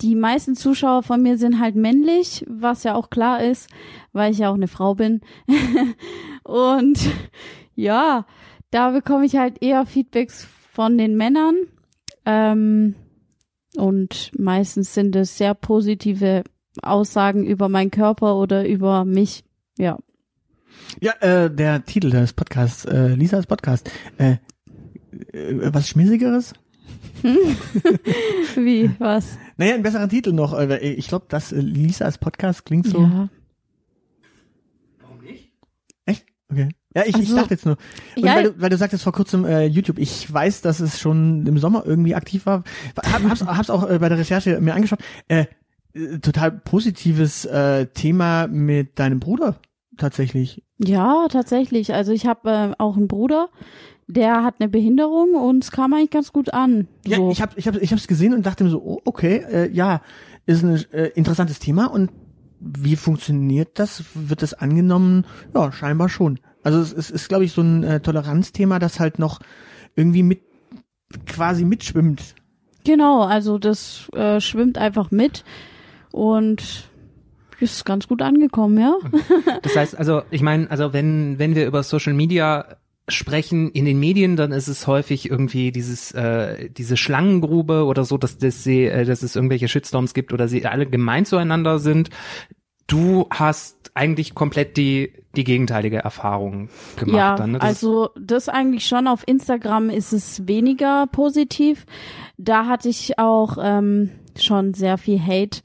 Die 0.00 0.14
meisten 0.14 0.54
Zuschauer 0.56 1.02
von 1.02 1.22
mir 1.22 1.36
sind 1.36 1.60
halt 1.60 1.76
männlich, 1.76 2.44
was 2.48 2.84
ja 2.84 2.94
auch 2.94 3.10
klar 3.10 3.42
ist, 3.42 3.68
weil 4.12 4.32
ich 4.32 4.38
ja 4.38 4.50
auch 4.50 4.54
eine 4.54 4.68
Frau 4.68 4.94
bin. 4.94 5.20
Und 6.44 6.98
ja, 7.74 8.26
da 8.70 8.90
bekomme 8.90 9.26
ich 9.26 9.36
halt 9.36 9.62
eher 9.62 9.84
Feedbacks 9.84 10.46
von 10.72 10.96
den 10.96 11.16
Männern. 11.16 11.56
Ähm, 12.24 12.94
und 13.76 14.32
meistens 14.36 14.94
sind 14.94 15.14
es 15.16 15.38
sehr 15.38 15.54
positive 15.54 16.44
Aussagen 16.82 17.44
über 17.44 17.68
meinen 17.68 17.90
Körper 17.90 18.36
oder 18.36 18.66
über 18.66 19.04
mich. 19.04 19.44
Ja. 19.78 19.98
Ja, 21.00 21.12
äh, 21.20 21.54
der 21.54 21.84
Titel 21.84 22.10
des 22.10 22.32
Podcasts, 22.32 22.84
äh, 22.84 23.14
Lisas 23.14 23.46
Podcast. 23.46 23.90
Äh, 24.18 24.36
äh, 25.32 25.72
was 25.72 25.88
Schmissigeres? 25.88 26.54
Wie, 28.56 28.90
was? 28.98 29.38
Naja, 29.56 29.74
einen 29.74 29.82
besseren 29.82 30.08
Titel 30.08 30.32
noch. 30.32 30.58
Ich 30.80 31.08
glaube, 31.08 31.26
das 31.28 31.52
äh, 31.52 31.60
Lisas 31.60 32.18
Podcast 32.18 32.64
klingt 32.64 32.86
so. 32.86 33.02
Ja. 33.02 33.28
Ja, 36.94 37.02
ich, 37.02 37.10
ich 37.10 37.16
Also, 37.16 37.36
dachte 37.36 37.54
jetzt 37.54 37.66
nur. 37.66 37.76
Und 38.16 38.24
ja. 38.24 38.34
weil, 38.34 38.44
du, 38.44 38.60
weil 38.60 38.70
du 38.70 38.76
sagtest 38.76 39.04
vor 39.04 39.12
kurzem 39.12 39.44
äh, 39.44 39.66
YouTube, 39.66 39.98
ich 39.98 40.32
weiß, 40.32 40.60
dass 40.62 40.80
es 40.80 40.98
schon 40.98 41.46
im 41.46 41.58
Sommer 41.58 41.84
irgendwie 41.86 42.14
aktiv 42.14 42.46
war. 42.46 42.64
Hab, 42.96 43.22
hab's, 43.22 43.44
hab's 43.44 43.70
auch 43.70 43.88
äh, 43.88 43.98
bei 43.98 44.08
der 44.08 44.18
Recherche 44.18 44.60
mir 44.60 44.74
angeschaut. 44.74 44.98
Äh, 45.28 45.46
äh, 45.94 46.18
total 46.18 46.50
positives 46.50 47.44
äh, 47.44 47.86
Thema 47.86 48.48
mit 48.48 48.98
deinem 48.98 49.20
Bruder 49.20 49.60
tatsächlich. 49.98 50.64
Ja, 50.78 51.28
tatsächlich. 51.30 51.94
Also 51.94 52.12
ich 52.12 52.26
habe 52.26 52.50
äh, 52.50 52.72
auch 52.78 52.96
einen 52.96 53.06
Bruder, 53.06 53.50
der 54.10 54.44
hat 54.44 54.56
eine 54.58 54.68
Behinderung 54.68 55.34
und 55.34 55.64
es 55.64 55.70
kam 55.70 55.92
eigentlich 55.92 56.10
ganz 56.10 56.32
gut 56.32 56.52
an. 56.52 56.88
Ja, 57.06 57.16
so. 57.16 57.30
ich 57.30 57.40
habe 57.42 57.52
ich 57.56 57.66
hab, 57.66 57.76
ich 57.76 57.92
hab's 57.92 58.06
gesehen 58.06 58.34
und 58.34 58.44
dachte 58.44 58.64
mir 58.64 58.70
so, 58.70 58.82
oh, 58.82 59.00
okay, 59.04 59.44
äh, 59.50 59.70
ja, 59.70 60.02
ist 60.46 60.62
ein 60.62 60.84
äh, 60.92 61.08
interessantes 61.14 61.58
Thema 61.58 61.86
und 61.86 62.10
wie 62.60 62.96
funktioniert 62.96 63.78
das? 63.78 64.04
Wird 64.14 64.42
das 64.42 64.54
angenommen? 64.54 65.24
Ja, 65.54 65.72
scheinbar 65.72 66.08
schon. 66.08 66.40
Also 66.62 66.80
es, 66.80 66.92
es 66.92 67.10
ist, 67.10 67.28
glaube 67.28 67.44
ich, 67.44 67.52
so 67.52 67.62
ein 67.62 67.82
äh, 67.84 68.00
Toleranzthema, 68.00 68.78
das 68.78 69.00
halt 69.00 69.18
noch 69.18 69.40
irgendwie 69.96 70.22
mit 70.22 70.42
quasi 71.26 71.64
mitschwimmt. 71.64 72.34
Genau, 72.84 73.22
also 73.22 73.58
das 73.58 74.08
äh, 74.14 74.40
schwimmt 74.40 74.78
einfach 74.78 75.10
mit 75.10 75.44
und 76.12 76.90
ist 77.60 77.84
ganz 77.84 78.08
gut 78.08 78.22
angekommen, 78.22 78.78
ja. 78.78 78.96
Das 79.62 79.76
heißt, 79.76 79.96
also 79.98 80.22
ich 80.30 80.40
meine, 80.40 80.70
also 80.70 80.92
wenn 80.94 81.38
wenn 81.38 81.54
wir 81.54 81.66
über 81.66 81.82
Social 81.82 82.14
Media 82.14 82.64
sprechen 83.10 83.70
in 83.70 83.84
den 83.84 83.98
Medien, 84.00 84.36
dann 84.36 84.52
ist 84.52 84.68
es 84.68 84.86
häufig 84.86 85.30
irgendwie 85.30 85.72
dieses 85.72 86.12
äh, 86.12 86.70
diese 86.70 86.96
Schlangengrube 86.96 87.84
oder 87.84 88.04
so, 88.04 88.18
dass 88.18 88.38
dass 88.38 88.64
sie 88.64 88.84
äh, 88.84 89.04
dass 89.04 89.22
es 89.22 89.36
irgendwelche 89.36 89.68
Shitstorms 89.68 90.14
gibt 90.14 90.32
oder 90.32 90.48
sie 90.48 90.66
alle 90.66 90.86
gemein 90.86 91.24
zueinander 91.24 91.78
sind. 91.78 92.10
Du 92.86 93.26
hast 93.30 93.92
eigentlich 93.94 94.34
komplett 94.34 94.76
die 94.76 95.12
die 95.36 95.44
gegenteilige 95.44 95.98
Erfahrung 95.98 96.68
gemacht. 96.96 97.16
ja, 97.16 97.36
dann, 97.36 97.52
ne? 97.52 97.58
Das 97.58 97.68
also 97.68 98.10
das 98.20 98.48
eigentlich 98.48 98.86
schon. 98.86 99.06
Auf 99.06 99.26
Instagram 99.26 99.90
ist 99.90 100.12
es 100.12 100.46
weniger 100.48 101.06
positiv. 101.06 101.86
Da 102.36 102.66
hatte 102.66 102.88
ich 102.88 103.18
auch 103.18 103.56
ähm, 103.60 104.10
schon 104.38 104.74
sehr 104.74 104.98
viel 104.98 105.20
Hate. 105.20 105.60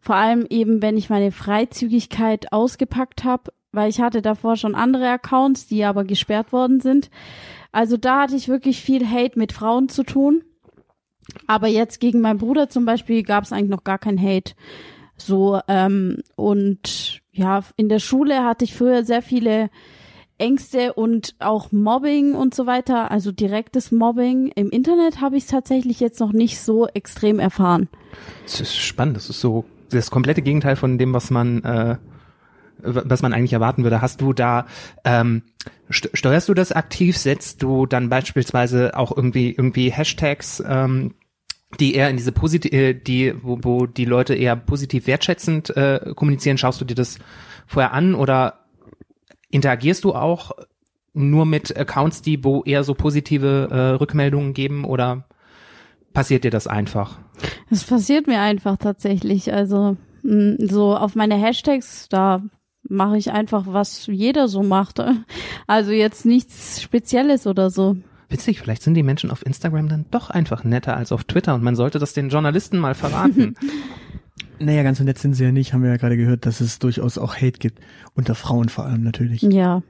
Vor 0.00 0.16
allem 0.16 0.46
eben, 0.48 0.80
wenn 0.80 0.96
ich 0.96 1.10
meine 1.10 1.32
Freizügigkeit 1.32 2.52
ausgepackt 2.52 3.24
habe, 3.24 3.52
weil 3.72 3.90
ich 3.90 4.00
hatte 4.00 4.22
davor 4.22 4.56
schon 4.56 4.74
andere 4.74 5.08
Accounts, 5.08 5.66
die 5.66 5.84
aber 5.84 6.04
gesperrt 6.04 6.52
worden 6.52 6.80
sind. 6.80 7.10
Also 7.72 7.96
da 7.96 8.22
hatte 8.22 8.36
ich 8.36 8.48
wirklich 8.48 8.80
viel 8.80 9.08
Hate 9.08 9.38
mit 9.38 9.52
Frauen 9.52 9.88
zu 9.88 10.02
tun. 10.02 10.42
Aber 11.46 11.68
jetzt 11.68 12.00
gegen 12.00 12.20
meinen 12.20 12.38
Bruder 12.38 12.68
zum 12.68 12.84
Beispiel 12.84 13.22
gab 13.22 13.44
es 13.44 13.52
eigentlich 13.52 13.70
noch 13.70 13.84
gar 13.84 13.98
kein 13.98 14.20
Hate. 14.20 14.54
So, 15.16 15.60
ähm, 15.68 16.22
und 16.34 17.20
ja, 17.32 17.62
in 17.76 17.88
der 17.88 18.00
Schule 18.00 18.44
hatte 18.44 18.64
ich 18.64 18.74
früher 18.74 19.04
sehr 19.04 19.22
viele 19.22 19.70
Ängste 20.38 20.94
und 20.94 21.34
auch 21.38 21.70
Mobbing 21.70 22.34
und 22.34 22.54
so 22.54 22.66
weiter, 22.66 23.10
also 23.10 23.30
direktes 23.30 23.92
Mobbing. 23.92 24.50
Im 24.54 24.70
Internet 24.70 25.20
habe 25.20 25.36
ich 25.36 25.46
tatsächlich 25.46 26.00
jetzt 26.00 26.18
noch 26.18 26.32
nicht 26.32 26.58
so 26.60 26.88
extrem 26.88 27.38
erfahren. 27.38 27.88
Das 28.44 28.60
ist 28.60 28.76
spannend. 28.76 29.16
Das 29.16 29.28
ist 29.28 29.40
so 29.40 29.66
das 29.90 30.10
komplette 30.10 30.42
Gegenteil 30.42 30.76
von 30.76 30.98
dem, 30.98 31.12
was 31.12 31.30
man, 31.30 31.62
äh, 31.64 31.96
was 32.82 33.22
man 33.22 33.32
eigentlich 33.32 33.52
erwarten 33.52 33.82
würde. 33.82 34.00
Hast 34.00 34.20
du 34.20 34.32
da, 34.32 34.66
ähm, 35.04 35.42
st 35.92 36.10
steuerst 36.14 36.48
du 36.48 36.54
das 36.54 36.72
aktiv? 36.72 37.16
Setzt 37.16 37.62
du 37.62 37.86
dann 37.86 38.08
beispielsweise 38.08 38.96
auch 38.96 39.16
irgendwie 39.16 39.50
irgendwie 39.50 39.90
Hashtags, 39.90 40.62
ähm, 40.66 41.14
die 41.78 41.94
eher 41.94 42.10
in 42.10 42.16
diese 42.16 42.32
positiv, 42.32 42.72
äh, 42.72 42.94
die 42.94 43.34
wo, 43.42 43.58
wo 43.62 43.86
die 43.86 44.04
Leute 44.04 44.34
eher 44.34 44.56
positiv 44.56 45.06
wertschätzend 45.06 45.76
äh, 45.76 46.12
kommunizieren? 46.14 46.58
Schaust 46.58 46.80
du 46.80 46.84
dir 46.84 46.94
das 46.94 47.18
vorher 47.66 47.92
an 47.92 48.14
oder 48.14 48.66
interagierst 49.50 50.04
du 50.04 50.14
auch 50.14 50.52
nur 51.12 51.44
mit 51.46 51.76
Accounts, 51.76 52.22
die 52.22 52.42
wo 52.44 52.62
eher 52.62 52.84
so 52.84 52.94
positive 52.94 53.68
äh, 53.70 53.96
Rückmeldungen 53.96 54.54
geben 54.54 54.84
oder 54.84 55.24
passiert 56.12 56.44
dir 56.44 56.50
das 56.50 56.66
einfach? 56.66 57.18
Das 57.68 57.84
passiert 57.84 58.26
mir 58.26 58.40
einfach 58.40 58.76
tatsächlich. 58.76 59.52
Also 59.52 59.96
so 60.22 60.96
auf 60.96 61.14
meine 61.14 61.36
Hashtags, 61.36 62.08
da 62.08 62.42
mache 62.88 63.16
ich 63.16 63.32
einfach, 63.32 63.64
was 63.66 64.06
jeder 64.06 64.48
so 64.48 64.62
macht. 64.62 65.02
Also 65.66 65.92
jetzt 65.92 66.26
nichts 66.26 66.82
Spezielles 66.82 67.46
oder 67.46 67.70
so. 67.70 67.96
Witzig, 68.28 68.58
vielleicht 68.58 68.82
sind 68.82 68.94
die 68.94 69.04
Menschen 69.04 69.30
auf 69.30 69.46
Instagram 69.46 69.88
dann 69.88 70.04
doch 70.10 70.28
einfach 70.28 70.64
netter 70.64 70.96
als 70.96 71.12
auf 71.12 71.22
Twitter 71.22 71.54
und 71.54 71.62
man 71.62 71.76
sollte 71.76 72.00
das 72.00 72.12
den 72.12 72.28
Journalisten 72.28 72.78
mal 72.78 72.94
verraten. 72.94 73.54
Naja, 74.62 74.82
ganz 74.82 74.98
so 74.98 75.04
nett 75.04 75.16
sind 75.18 75.32
sie 75.32 75.44
ja 75.44 75.52
nicht, 75.52 75.72
haben 75.72 75.82
wir 75.82 75.88
ja 75.88 75.96
gerade 75.96 76.18
gehört, 76.18 76.44
dass 76.44 76.60
es 76.60 76.78
durchaus 76.78 77.16
auch 77.16 77.34
Hate 77.34 77.58
gibt. 77.58 77.80
Unter 78.12 78.34
Frauen 78.34 78.68
vor 78.68 78.84
allem 78.84 79.02
natürlich. 79.02 79.40
Ja, 79.40 79.82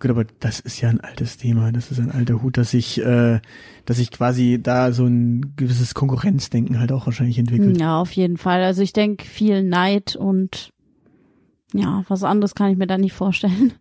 Gut, 0.00 0.10
aber 0.10 0.24
das 0.40 0.60
ist 0.60 0.80
ja 0.80 0.88
ein 0.88 1.00
altes 1.00 1.36
Thema. 1.36 1.72
Das 1.72 1.90
ist 1.90 2.00
ein 2.00 2.10
alter 2.10 2.42
Hut, 2.42 2.56
dass 2.56 2.70
sich, 2.70 2.98
äh, 3.04 3.40
dass 3.84 3.98
sich 3.98 4.10
quasi 4.10 4.58
da 4.60 4.92
so 4.92 5.04
ein 5.04 5.52
gewisses 5.56 5.92
Konkurrenzdenken 5.92 6.80
halt 6.80 6.90
auch 6.90 7.04
wahrscheinlich 7.04 7.38
entwickelt. 7.38 7.78
ja, 7.78 8.00
auf 8.00 8.10
jeden 8.12 8.38
Fall. 8.38 8.62
Also 8.64 8.80
ich 8.80 8.94
denke 8.94 9.26
viel 9.26 9.62
Neid 9.62 10.16
und 10.16 10.72
ja, 11.72 12.04
was 12.08 12.24
anderes 12.24 12.54
kann 12.54 12.70
ich 12.70 12.78
mir 12.78 12.86
da 12.86 12.98
nicht 12.98 13.12
vorstellen. 13.12 13.72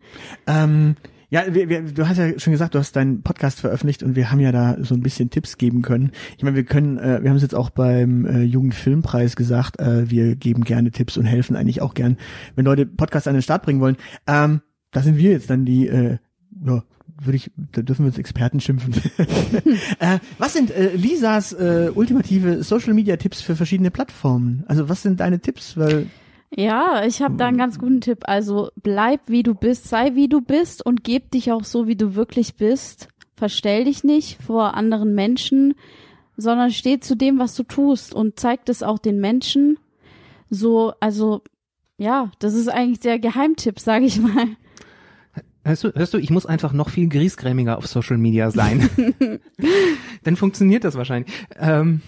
Ähm, 0.47 0.95
ja, 1.31 1.43
wir, 1.53 1.69
wir, 1.69 1.83
du 1.83 2.07
hast 2.07 2.17
ja 2.17 2.39
schon 2.39 2.51
gesagt, 2.51 2.73
du 2.73 2.79
hast 2.79 2.95
deinen 2.95 3.21
Podcast 3.21 3.59
veröffentlicht 3.59 4.01
und 4.01 4.15
wir 4.15 4.31
haben 4.31 4.39
ja 4.39 4.51
da 4.51 4.77
so 4.79 4.95
ein 4.95 5.01
bisschen 5.01 5.29
Tipps 5.29 5.57
geben 5.57 5.83
können. 5.83 6.11
Ich 6.37 6.43
meine, 6.43 6.55
wir 6.55 6.63
können, 6.63 6.97
äh, 6.97 7.21
wir 7.21 7.29
haben 7.29 7.37
es 7.37 7.43
jetzt 7.43 7.55
auch 7.55 7.69
beim 7.69 8.25
äh, 8.25 8.41
Jugendfilmpreis 8.41 9.35
gesagt, 9.35 9.79
äh, 9.79 10.09
wir 10.09 10.35
geben 10.35 10.63
gerne 10.63 10.89
Tipps 10.89 11.17
und 11.17 11.25
helfen 11.25 11.55
eigentlich 11.55 11.81
auch 11.81 11.93
gern, 11.93 12.17
wenn 12.55 12.65
Leute 12.65 12.87
Podcasts 12.87 13.27
an 13.27 13.35
den 13.35 13.43
Start 13.43 13.63
bringen 13.63 13.79
wollen. 13.79 13.97
Ähm, 14.25 14.61
da 14.91 15.01
sind 15.01 15.17
wir 15.17 15.31
jetzt 15.31 15.51
dann 15.51 15.65
die, 15.65 15.87
äh, 15.87 16.17
ja, 16.65 16.83
würde 17.21 17.35
ich, 17.35 17.51
da 17.73 17.83
dürfen 17.83 18.05
wir 18.05 18.07
uns 18.07 18.17
Experten 18.17 18.59
schimpfen. 18.59 18.93
äh, 19.99 20.17
was 20.39 20.53
sind 20.53 20.71
äh, 20.71 20.95
Lisas 20.95 21.53
äh, 21.53 21.91
ultimative 21.93 22.63
Social 22.63 22.95
Media 22.95 23.17
Tipps 23.17 23.41
für 23.41 23.55
verschiedene 23.55 23.91
Plattformen? 23.91 24.63
Also 24.67 24.89
was 24.89 25.03
sind 25.03 25.19
deine 25.19 25.39
Tipps? 25.39 25.77
Weil 25.77 26.07
Ja, 26.55 27.03
ich 27.05 27.21
habe 27.21 27.35
da 27.35 27.47
einen 27.47 27.57
ganz 27.57 27.77
guten 27.79 28.01
Tipp. 28.01 28.19
Also 28.23 28.69
bleib 28.75 29.21
wie 29.27 29.43
du 29.43 29.53
bist, 29.53 29.87
sei 29.87 30.15
wie 30.15 30.27
du 30.27 30.41
bist 30.41 30.85
und 30.85 31.03
geb 31.03 31.31
dich 31.31 31.51
auch 31.51 31.63
so, 31.63 31.87
wie 31.87 31.95
du 31.95 32.15
wirklich 32.15 32.55
bist. 32.55 33.09
Verstell 33.35 33.85
dich 33.85 34.03
nicht 34.03 34.41
vor 34.41 34.73
anderen 34.73 35.13
Menschen, 35.15 35.75
sondern 36.35 36.71
steh 36.71 36.99
zu 36.99 37.15
dem, 37.15 37.39
was 37.39 37.55
du 37.55 37.63
tust 37.63 38.13
und 38.13 38.39
zeig 38.39 38.65
das 38.65 38.83
auch 38.83 38.99
den 38.99 39.19
Menschen. 39.19 39.77
So, 40.49 40.93
also 40.99 41.43
ja, 41.97 42.31
das 42.39 42.53
ist 42.53 42.69
eigentlich 42.69 42.99
der 42.99 43.19
Geheimtipp, 43.19 43.79
sage 43.79 44.05
ich 44.05 44.19
mal. 44.19 44.47
Hörst 45.63 45.83
du, 45.83 45.93
hörst 45.93 46.13
du, 46.13 46.17
ich 46.17 46.31
muss 46.31 46.45
einfach 46.45 46.73
noch 46.73 46.89
viel 46.89 47.09
griesgrämiger 47.09 47.77
auf 47.77 47.85
Social 47.85 48.17
Media 48.17 48.49
sein. 48.49 48.89
Dann 50.23 50.35
funktioniert 50.35 50.83
das 50.83 50.95
wahrscheinlich. 50.95 51.31
Ähm, 51.57 52.01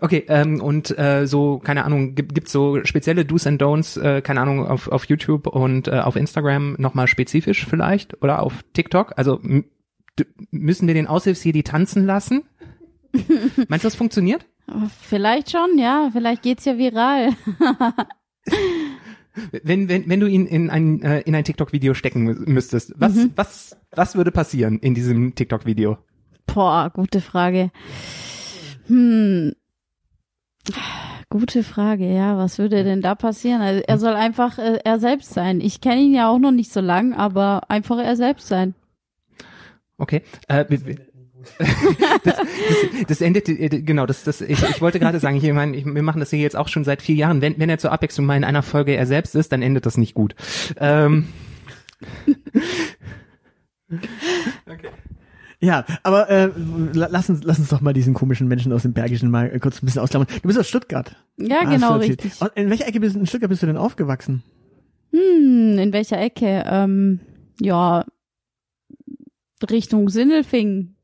okay, 0.00 0.24
ähm, 0.28 0.60
und 0.60 0.96
äh, 0.98 1.26
so, 1.26 1.58
keine 1.58 1.84
Ahnung, 1.84 2.14
gibt 2.14 2.34
gibt's 2.34 2.52
so 2.52 2.84
spezielle 2.84 3.24
Do's 3.24 3.46
and 3.46 3.60
Don'ts, 3.62 4.00
äh, 4.00 4.20
keine 4.22 4.40
Ahnung, 4.40 4.66
auf, 4.66 4.88
auf 4.88 5.04
YouTube 5.06 5.46
und 5.46 5.88
äh, 5.88 6.00
auf 6.00 6.16
Instagram 6.16 6.76
nochmal 6.78 7.06
spezifisch 7.06 7.66
vielleicht 7.66 8.22
oder 8.22 8.42
auf 8.42 8.64
TikTok? 8.72 9.14
Also 9.16 9.40
müssen 10.50 10.86
wir 10.86 10.94
den 10.94 11.06
Aushilfsjedi 11.06 11.62
tanzen 11.62 12.04
lassen? 12.04 12.42
Meinst 13.68 13.84
du, 13.84 13.88
das 13.88 13.94
funktioniert? 13.96 14.46
Vielleicht 15.00 15.50
schon, 15.50 15.78
ja, 15.78 16.10
vielleicht 16.12 16.42
geht's 16.42 16.64
ja 16.64 16.78
viral. 16.78 17.30
Wenn, 19.62 19.88
wenn, 19.88 20.08
wenn 20.08 20.20
du 20.20 20.26
ihn 20.26 20.44
in 20.46 20.70
ein, 20.70 21.02
äh, 21.02 21.20
in 21.20 21.34
ein 21.34 21.44
TikTok-Video 21.44 21.94
stecken 21.94 22.28
mü- 22.28 22.50
müsstest, 22.50 22.92
was, 22.96 23.28
was, 23.36 23.76
was 23.92 24.16
würde 24.16 24.32
passieren 24.32 24.80
in 24.80 24.94
diesem 24.94 25.34
TikTok-Video? 25.36 25.98
Boah, 26.46 26.90
gute 26.92 27.20
Frage. 27.20 27.70
Hm. 28.88 29.52
Gute 31.28 31.62
Frage, 31.62 32.12
ja. 32.12 32.36
Was 32.36 32.58
würde 32.58 32.82
denn 32.84 33.02
da 33.02 33.14
passieren? 33.14 33.62
Also 33.62 33.82
er 33.86 33.98
soll 33.98 34.14
einfach 34.14 34.58
äh, 34.58 34.80
er 34.84 34.98
selbst 34.98 35.32
sein. 35.32 35.60
Ich 35.60 35.80
kenne 35.80 36.00
ihn 36.00 36.14
ja 36.14 36.28
auch 36.28 36.38
noch 36.38 36.50
nicht 36.50 36.72
so 36.72 36.80
lang, 36.80 37.12
aber 37.14 37.62
einfach 37.68 37.98
er 37.98 38.16
selbst 38.16 38.48
sein. 38.48 38.74
Okay. 39.96 40.22
Äh, 40.48 40.64
das, 42.24 42.36
das, 42.36 42.46
das 43.06 43.20
endet, 43.20 43.48
äh, 43.48 43.68
genau, 43.68 44.06
das, 44.06 44.24
das, 44.24 44.40
ich, 44.40 44.62
ich 44.62 44.80
wollte 44.80 44.98
gerade 44.98 45.20
sagen, 45.20 45.36
ich 45.36 45.52
meine, 45.52 45.76
ich, 45.76 45.86
wir 45.86 46.02
machen 46.02 46.20
das 46.20 46.30
hier 46.30 46.40
jetzt 46.40 46.56
auch 46.56 46.68
schon 46.68 46.84
seit 46.84 47.00
vier 47.00 47.14
Jahren. 47.14 47.40
Wenn, 47.40 47.58
wenn 47.58 47.70
er 47.70 47.78
zur 47.78 47.92
Abwechslung 47.92 48.26
mal 48.26 48.36
in 48.36 48.44
einer 48.44 48.62
Folge 48.62 48.94
er 48.96 49.06
selbst 49.06 49.34
ist, 49.34 49.52
dann 49.52 49.62
endet 49.62 49.86
das 49.86 49.96
nicht 49.96 50.14
gut. 50.14 50.34
Ähm, 50.78 51.28
Ja, 55.62 55.84
aber 56.02 56.30
äh, 56.30 56.50
la- 56.94 57.08
lass, 57.10 57.28
uns, 57.28 57.42
lass 57.44 57.58
uns 57.58 57.68
doch 57.68 57.80
mal 57.82 57.92
diesen 57.92 58.14
komischen 58.14 58.48
Menschen 58.48 58.72
aus 58.72 58.82
dem 58.82 58.94
Bergischen 58.94 59.30
mal 59.30 59.50
äh, 59.54 59.58
kurz 59.58 59.82
ein 59.82 59.86
bisschen 59.86 60.00
ausklammern. 60.00 60.26
Du 60.40 60.48
bist 60.48 60.58
aus 60.58 60.66
Stuttgart. 60.68 61.14
Ja, 61.36 61.60
hast 61.62 61.70
genau, 61.70 61.96
richtig. 61.96 62.32
Und 62.40 62.50
In 62.56 62.70
welcher 62.70 62.86
Ecke 62.88 63.00
bist, 63.00 63.14
in 63.14 63.26
Stuttgart 63.26 63.50
bist 63.50 63.62
du 63.62 63.66
denn 63.66 63.76
aufgewachsen? 63.76 64.42
Hm, 65.12 65.76
in 65.78 65.92
welcher 65.92 66.18
Ecke? 66.18 66.64
Ähm, 66.66 67.20
ja, 67.60 68.06
Richtung 69.70 70.08
Sindelfingen. 70.08 70.96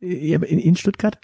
Ja, 0.00 0.36
aber 0.36 0.48
In, 0.48 0.58
in 0.58 0.74
Stuttgart? 0.76 1.18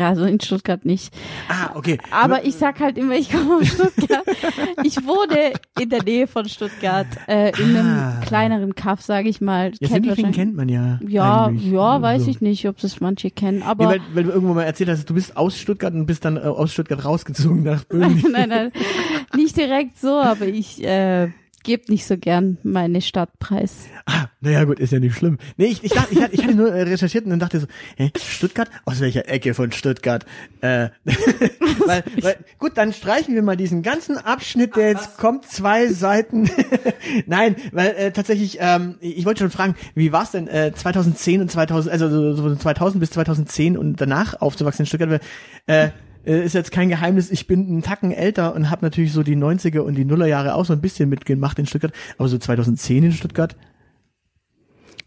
Also 0.00 0.24
in 0.24 0.40
Stuttgart 0.40 0.84
nicht. 0.84 1.12
Ah, 1.48 1.70
okay. 1.74 1.98
Aber 2.10 2.44
ich 2.44 2.54
sag 2.56 2.80
halt 2.80 2.96
immer, 2.98 3.14
ich 3.14 3.30
komme 3.30 3.56
aus 3.56 3.68
Stuttgart. 3.68 4.24
ich 4.84 4.96
wohne 5.06 5.52
in 5.80 5.90
der 5.90 6.02
Nähe 6.02 6.26
von 6.26 6.48
Stuttgart, 6.48 7.06
äh, 7.28 7.50
in 7.60 7.76
einem 7.76 7.98
Ah. 7.98 8.20
kleineren 8.24 8.74
Kaff, 8.74 9.02
sage 9.02 9.28
ich 9.28 9.40
mal. 9.40 9.72
Ja, 9.80 9.88
Kennt 9.88 10.08
wahrscheinlich- 10.08 10.36
kennt 10.36 10.56
man 10.56 10.68
ja. 10.68 10.98
Ja, 11.06 11.50
ja, 11.50 12.00
weiß 12.02 12.20
Also. 12.20 12.30
ich 12.30 12.40
nicht, 12.40 12.66
ob 12.68 12.78
das 12.78 13.00
manche 13.00 13.30
kennen, 13.30 13.58
Nee, 13.58 13.64
aber 13.64 13.84
weil, 13.86 14.00
weil 14.14 14.24
du 14.24 14.30
irgendwo 14.30 14.54
mal 14.54 14.62
erzählt 14.64 14.88
hast, 14.90 15.08
du 15.10 15.14
bist 15.14 15.36
aus 15.36 15.58
Stuttgart 15.58 15.92
und 15.94 16.06
bist 16.06 16.24
dann 16.24 16.36
äh, 16.36 16.40
aus 16.40 16.72
Stuttgart 16.72 17.04
rausgezogen 17.04 17.62
nach 17.62 17.84
Böhmen. 17.84 18.22
nein, 18.32 18.48
nein, 18.48 18.72
nicht 19.36 19.56
direkt 19.56 19.98
so, 19.98 20.08
aber 20.20 20.46
ich 20.46 20.82
äh, 20.84 21.28
gebe 21.62 21.90
nicht 21.90 22.06
so 22.06 22.16
gern 22.16 22.58
meine 22.62 23.00
Stadt 23.00 23.38
preis. 23.38 23.86
ah, 24.06 24.26
naja 24.40 24.64
gut, 24.64 24.80
ist 24.80 24.92
ja 24.92 24.98
nicht 24.98 25.16
schlimm. 25.16 25.38
Nee, 25.56 25.66
ich, 25.66 25.84
ich, 25.84 25.92
dachte, 25.92 26.12
ich, 26.12 26.20
hatte, 26.20 26.34
ich 26.34 26.42
hatte 26.42 26.54
nur 26.54 26.72
äh, 26.72 26.82
recherchiert 26.82 27.24
und 27.24 27.30
dann 27.30 27.38
dachte 27.38 27.60
so, 27.60 27.66
hä, 27.96 28.10
Stuttgart? 28.18 28.68
Aus 28.84 29.00
welcher 29.00 29.28
Ecke 29.28 29.54
von 29.54 29.72
Stuttgart? 29.72 30.26
Äh, 30.60 30.88
weil, 31.86 32.04
weil, 32.20 32.36
gut, 32.58 32.72
dann 32.76 32.92
streichen 32.92 33.34
wir 33.34 33.42
mal 33.42 33.56
diesen 33.56 33.82
ganzen 33.82 34.18
Abschnitt, 34.18 34.76
der 34.76 34.88
jetzt 34.88 35.18
kommt, 35.18 35.46
zwei 35.46 35.88
Seiten. 35.88 36.50
Nein, 37.26 37.56
weil 37.72 37.90
äh, 37.90 38.12
tatsächlich, 38.12 38.58
ähm, 38.60 38.96
ich 39.00 39.24
wollte 39.24 39.40
schon 39.40 39.50
fragen, 39.50 39.74
wie 39.94 40.12
war 40.12 40.24
es 40.24 40.32
denn 40.32 40.48
äh, 40.48 40.72
2010 40.74 41.42
und 41.42 41.50
2000, 41.50 41.92
also 41.92 42.08
so, 42.08 42.34
so 42.34 42.56
2000 42.56 43.00
bis 43.00 43.10
2010 43.10 43.76
und 43.76 44.00
danach 44.00 44.40
aufzuwachsen 44.40 44.82
in 44.82 44.86
Stuttgart? 44.86 45.10
Weil, 45.10 45.20
äh, 45.66 45.90
äh, 46.24 46.44
ist 46.44 46.54
jetzt 46.54 46.72
kein 46.72 46.88
Geheimnis, 46.88 47.30
ich 47.30 47.46
bin 47.46 47.66
einen 47.66 47.82
Tacken 47.82 48.12
älter 48.12 48.54
und 48.54 48.70
habe 48.70 48.84
natürlich 48.84 49.12
so 49.12 49.22
die 49.22 49.36
90er 49.36 49.80
und 49.80 49.94
die 49.94 50.04
Nullerjahre 50.04 50.54
auch 50.54 50.64
so 50.64 50.72
ein 50.72 50.80
bisschen 50.80 51.08
mitgemacht 51.08 51.58
in 51.58 51.66
Stuttgart, 51.66 51.92
aber 52.18 52.28
so 52.28 52.38
2010 52.38 53.04
in 53.04 53.12
Stuttgart, 53.12 53.56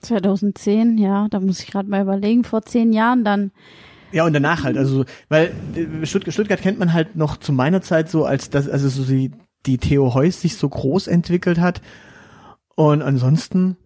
2010, 0.05 0.97
ja, 0.97 1.27
da 1.29 1.39
muss 1.39 1.59
ich 1.59 1.67
gerade 1.67 1.89
mal 1.89 2.01
überlegen, 2.01 2.43
vor 2.43 2.61
zehn 2.61 2.93
Jahren 2.93 3.23
dann. 3.23 3.51
Ja, 4.11 4.25
und 4.25 4.33
danach 4.33 4.63
halt, 4.63 4.77
also, 4.77 5.05
weil 5.29 5.51
äh, 5.75 6.05
Stuttgart, 6.05 6.33
Stuttgart 6.33 6.61
kennt 6.61 6.79
man 6.79 6.93
halt 6.93 7.15
noch 7.15 7.37
zu 7.37 7.51
meiner 7.51 7.81
Zeit 7.81 8.09
so, 8.09 8.25
als 8.25 8.49
das, 8.49 8.69
also 8.69 8.87
so 8.87 9.03
die, 9.03 9.31
die 9.65 9.77
Theo 9.77 10.13
Heuss 10.13 10.41
sich 10.41 10.57
so 10.57 10.69
groß 10.69 11.07
entwickelt 11.07 11.59
hat. 11.59 11.81
Und 12.75 13.01
ansonsten, 13.01 13.77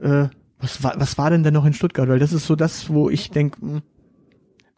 äh, 0.00 0.26
was 0.58 0.82
war, 0.82 0.94
was 0.98 1.16
war 1.16 1.30
denn 1.30 1.42
denn 1.42 1.54
noch 1.54 1.64
in 1.64 1.72
Stuttgart? 1.72 2.08
Weil 2.08 2.18
das 2.18 2.32
ist 2.32 2.46
so 2.46 2.56
das, 2.56 2.90
wo 2.90 3.08
ich 3.08 3.30
denke, 3.30 3.82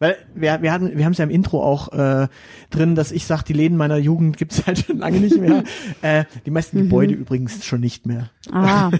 weil 0.03 0.17
wir, 0.35 0.61
wir 0.61 0.73
hatten, 0.73 0.97
wir 0.97 1.05
haben 1.05 1.13
es 1.13 1.17
ja 1.17 1.23
im 1.23 1.29
Intro 1.29 1.63
auch 1.63 1.93
äh, 1.93 2.27
drin, 2.69 2.93
dass 2.93 3.13
ich 3.13 3.25
sag, 3.25 3.43
die 3.43 3.53
Läden 3.53 3.77
meiner 3.77 3.95
Jugend 3.95 4.35
gibt's 4.35 4.67
halt 4.67 4.79
schon 4.79 4.97
lange 4.97 5.21
nicht 5.21 5.39
mehr. 5.39 5.63
äh, 6.01 6.25
die 6.45 6.51
meisten 6.51 6.77
Gebäude 6.77 7.13
übrigens 7.13 7.65
schon 7.65 7.79
nicht 7.79 8.05
mehr. 8.05 8.29
Ah, 8.51 8.91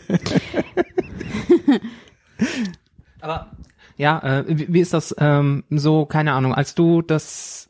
Aber 3.19 3.51
ja, 3.97 4.39
äh, 4.39 4.45
wie, 4.47 4.73
wie 4.73 4.79
ist 4.79 4.93
das 4.93 5.13
ähm, 5.19 5.65
so, 5.69 6.05
keine 6.05 6.31
Ahnung, 6.31 6.55
als 6.55 6.73
du 6.73 7.01
das 7.01 7.67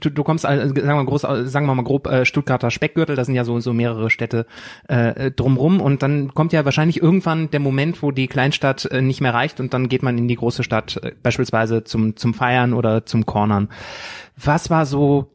Du, 0.00 0.10
du 0.10 0.22
kommst, 0.22 0.46
also, 0.46 0.74
sagen 0.74 0.86
wir 0.86 0.94
mal 0.94 1.06
groß, 1.06 1.22
sagen 1.22 1.66
wir 1.66 1.74
mal 1.74 1.82
grob, 1.82 2.06
äh, 2.06 2.24
Stuttgarter 2.24 2.70
Speckgürtel, 2.70 3.16
da 3.16 3.24
sind 3.24 3.34
ja 3.34 3.44
so, 3.44 3.60
so 3.60 3.72
mehrere 3.72 4.10
Städte 4.10 4.46
äh, 4.88 5.30
drumrum 5.30 5.80
und 5.80 6.02
dann 6.02 6.34
kommt 6.34 6.52
ja 6.52 6.64
wahrscheinlich 6.64 7.02
irgendwann 7.02 7.50
der 7.50 7.60
Moment, 7.60 8.02
wo 8.02 8.10
die 8.10 8.26
Kleinstadt 8.26 8.84
äh, 8.86 9.00
nicht 9.02 9.20
mehr 9.20 9.34
reicht 9.34 9.60
und 9.60 9.74
dann 9.74 9.88
geht 9.88 10.02
man 10.02 10.18
in 10.18 10.28
die 10.28 10.36
große 10.36 10.62
Stadt, 10.62 11.00
äh, 11.02 11.12
beispielsweise 11.22 11.84
zum, 11.84 12.16
zum 12.16 12.34
Feiern 12.34 12.72
oder 12.72 13.06
zum 13.06 13.26
Cornern. 13.26 13.68
Was 14.36 14.70
war 14.70 14.86
so 14.86 15.32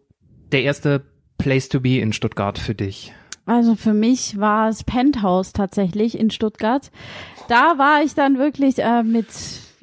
der 0.52 0.64
erste 0.64 1.02
Place 1.38 1.70
to 1.70 1.80
be 1.80 2.00
in 2.00 2.14
Stuttgart 2.14 2.58
für 2.58 2.76
dich? 2.76 3.14
also 3.46 3.76
für 3.76 3.94
mich 3.94 4.40
war 4.40 4.70
es 4.70 4.84
Penthouse 4.84 5.54
tatsächlich 5.54 6.18
in 6.18 6.32
Stuttgart. 6.32 6.92
Da 7.48 7.78
war 7.78 8.02
ich 8.04 8.16
dann 8.16 8.38
wirklich 8.40 8.80
äh, 8.80 9.04
mit, 9.04 9.28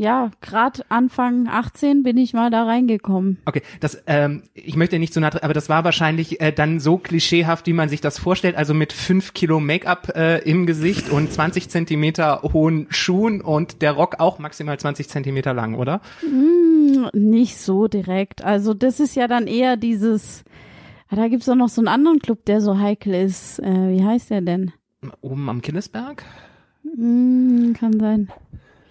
ja, 0.02 0.32
gerade 0.40 0.82
Anfang 0.88 1.47
18 1.49 2.02
bin 2.02 2.16
ich 2.16 2.35
mal 2.35 2.50
da 2.50 2.64
reingekommen. 2.64 3.38
Okay, 3.44 3.62
das, 3.78 4.02
ähm, 4.09 4.42
ich 4.52 4.75
möchte 4.76 4.99
nicht 4.99 5.14
zu 5.14 5.21
nah, 5.21 5.30
aber 5.40 5.54
das 5.54 5.68
war 5.68 5.85
wahrscheinlich 5.85 6.40
äh, 6.40 6.52
dann 6.52 6.80
so 6.80 6.99
klischeehaft, 6.99 7.66
wie 7.68 7.73
man 7.73 7.88
sich 7.88 8.00
das 8.00 8.18
vorstellt, 8.18 8.56
also 8.56 8.75
mit 8.75 8.92
fünf 8.92 9.32
Kilo 9.32 9.61
Make-up 9.61 10.14
äh, 10.16 10.38
im 10.38 10.66
Gesicht 10.66 11.09
und 11.11 11.32
20 11.32 11.71
Zentimeter 11.71 12.42
hohen 12.42 12.88
Schuhen 12.90 13.40
und 13.40 13.80
der 13.80 13.92
Rock 13.92 14.16
auch 14.18 14.40
maximal 14.40 14.79
20 14.79 15.09
Zentimeter 15.09 15.55
lang, 15.55 15.76
oder? 15.76 16.00
Hm, 16.20 17.09
Nicht 17.12 17.57
so 17.59 17.87
direkt. 17.87 18.42
Also 18.44 18.74
das 18.74 18.98
ist 18.98 19.14
ja 19.14 19.29
dann 19.29 19.46
eher 19.46 19.76
dieses, 19.76 20.42
ah, 21.09 21.16
da 21.16 21.29
gibt's 21.29 21.48
auch 21.48 21.55
noch 21.55 21.68
so 21.68 21.81
einen 21.81 21.88
anderen 21.88 22.18
Club, 22.18 22.44
der 22.46 22.61
so 22.61 22.79
heikel 22.79 23.14
ist. 23.14 23.61
Äh, 23.61 23.96
wie 23.96 24.05
heißt 24.05 24.31
der 24.31 24.40
denn? 24.40 24.72
Oben 25.20 25.48
am 25.48 25.62
Killesberg? 25.62 26.24
Hm, 26.83 27.74
kann 27.79 28.00
sein. 28.00 28.29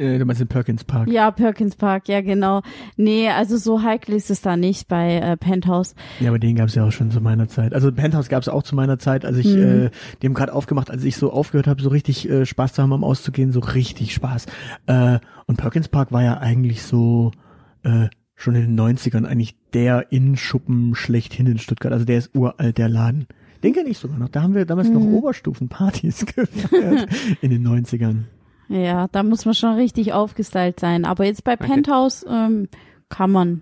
Äh, 0.01 0.17
du 0.19 0.25
meinst 0.25 0.41
den 0.41 0.47
Perkins 0.47 0.83
Park. 0.83 1.07
Ja, 1.09 1.29
Perkins 1.31 1.75
Park, 1.75 2.07
ja 2.09 2.21
genau. 2.21 2.61
Nee, 2.97 3.29
also 3.29 3.57
so 3.57 3.83
heikel 3.83 4.15
ist 4.15 4.29
es 4.31 4.41
da 4.41 4.57
nicht 4.57 4.87
bei 4.87 5.17
äh, 5.17 5.37
Penthouse. 5.37 5.95
Ja, 6.19 6.29
aber 6.29 6.39
den 6.39 6.55
gab's 6.55 6.75
ja 6.75 6.83
auch 6.85 6.91
schon 6.91 7.11
zu 7.11 7.21
meiner 7.21 7.47
Zeit. 7.47 7.73
Also 7.73 7.91
Penthouse 7.91 8.27
gab's 8.29 8.47
auch 8.47 8.63
zu 8.63 8.75
meiner 8.75 8.97
Zeit, 8.99 9.23
als 9.25 9.37
ich, 9.37 9.47
Mhm. 9.47 9.89
äh, 10.21 10.25
haben 10.25 10.33
gerade 10.33 10.53
aufgemacht, 10.53 10.89
als 10.89 11.03
ich 11.03 11.15
so 11.17 11.31
aufgehört 11.31 11.67
habe, 11.67 11.81
so 11.81 11.89
richtig 11.89 12.27
äh, 12.29 12.45
Spaß 12.45 12.73
zu 12.73 12.81
haben, 12.81 12.93
am 12.93 13.03
auszugehen, 13.03 13.51
so 13.51 13.59
richtig 13.59 14.13
Spaß. 14.13 14.47
Äh, 14.87 15.19
und 15.45 15.57
Perkins 15.57 15.87
Park 15.87 16.11
war 16.11 16.23
ja 16.23 16.37
eigentlich 16.39 16.81
so 16.83 17.31
äh, 17.83 18.07
schon 18.35 18.55
in 18.55 18.61
den 18.75 18.79
90ern 18.79 19.25
eigentlich 19.25 19.55
der 19.73 20.11
Innenschuppen 20.11 20.95
schlechthin 20.95 21.45
in 21.45 21.59
Stuttgart. 21.59 21.93
Also 21.93 22.05
der 22.05 22.17
ist 22.17 22.35
uralt, 22.35 22.77
der 22.79 22.89
Laden. 22.89 23.27
Den 23.63 23.73
kenne 23.73 23.89
ich 23.89 23.99
sogar 23.99 24.17
noch. 24.17 24.29
Da 24.29 24.41
haben 24.41 24.55
wir 24.55 24.65
damals 24.65 24.89
noch 24.89 25.01
Mhm. 25.01 25.13
Oberstufenpartys 25.13 26.25
gefeiert 26.35 27.07
in 27.41 27.51
den 27.51 27.67
90ern. 27.67 28.23
Ja, 28.71 29.07
da 29.11 29.23
muss 29.23 29.45
man 29.45 29.53
schon 29.53 29.75
richtig 29.75 30.13
aufgestylt 30.13 30.79
sein. 30.79 31.05
Aber 31.05 31.25
jetzt 31.25 31.43
bei 31.43 31.55
Penthouse 31.55 32.25
ähm, 32.29 32.67
kann 33.09 33.31
man 33.31 33.61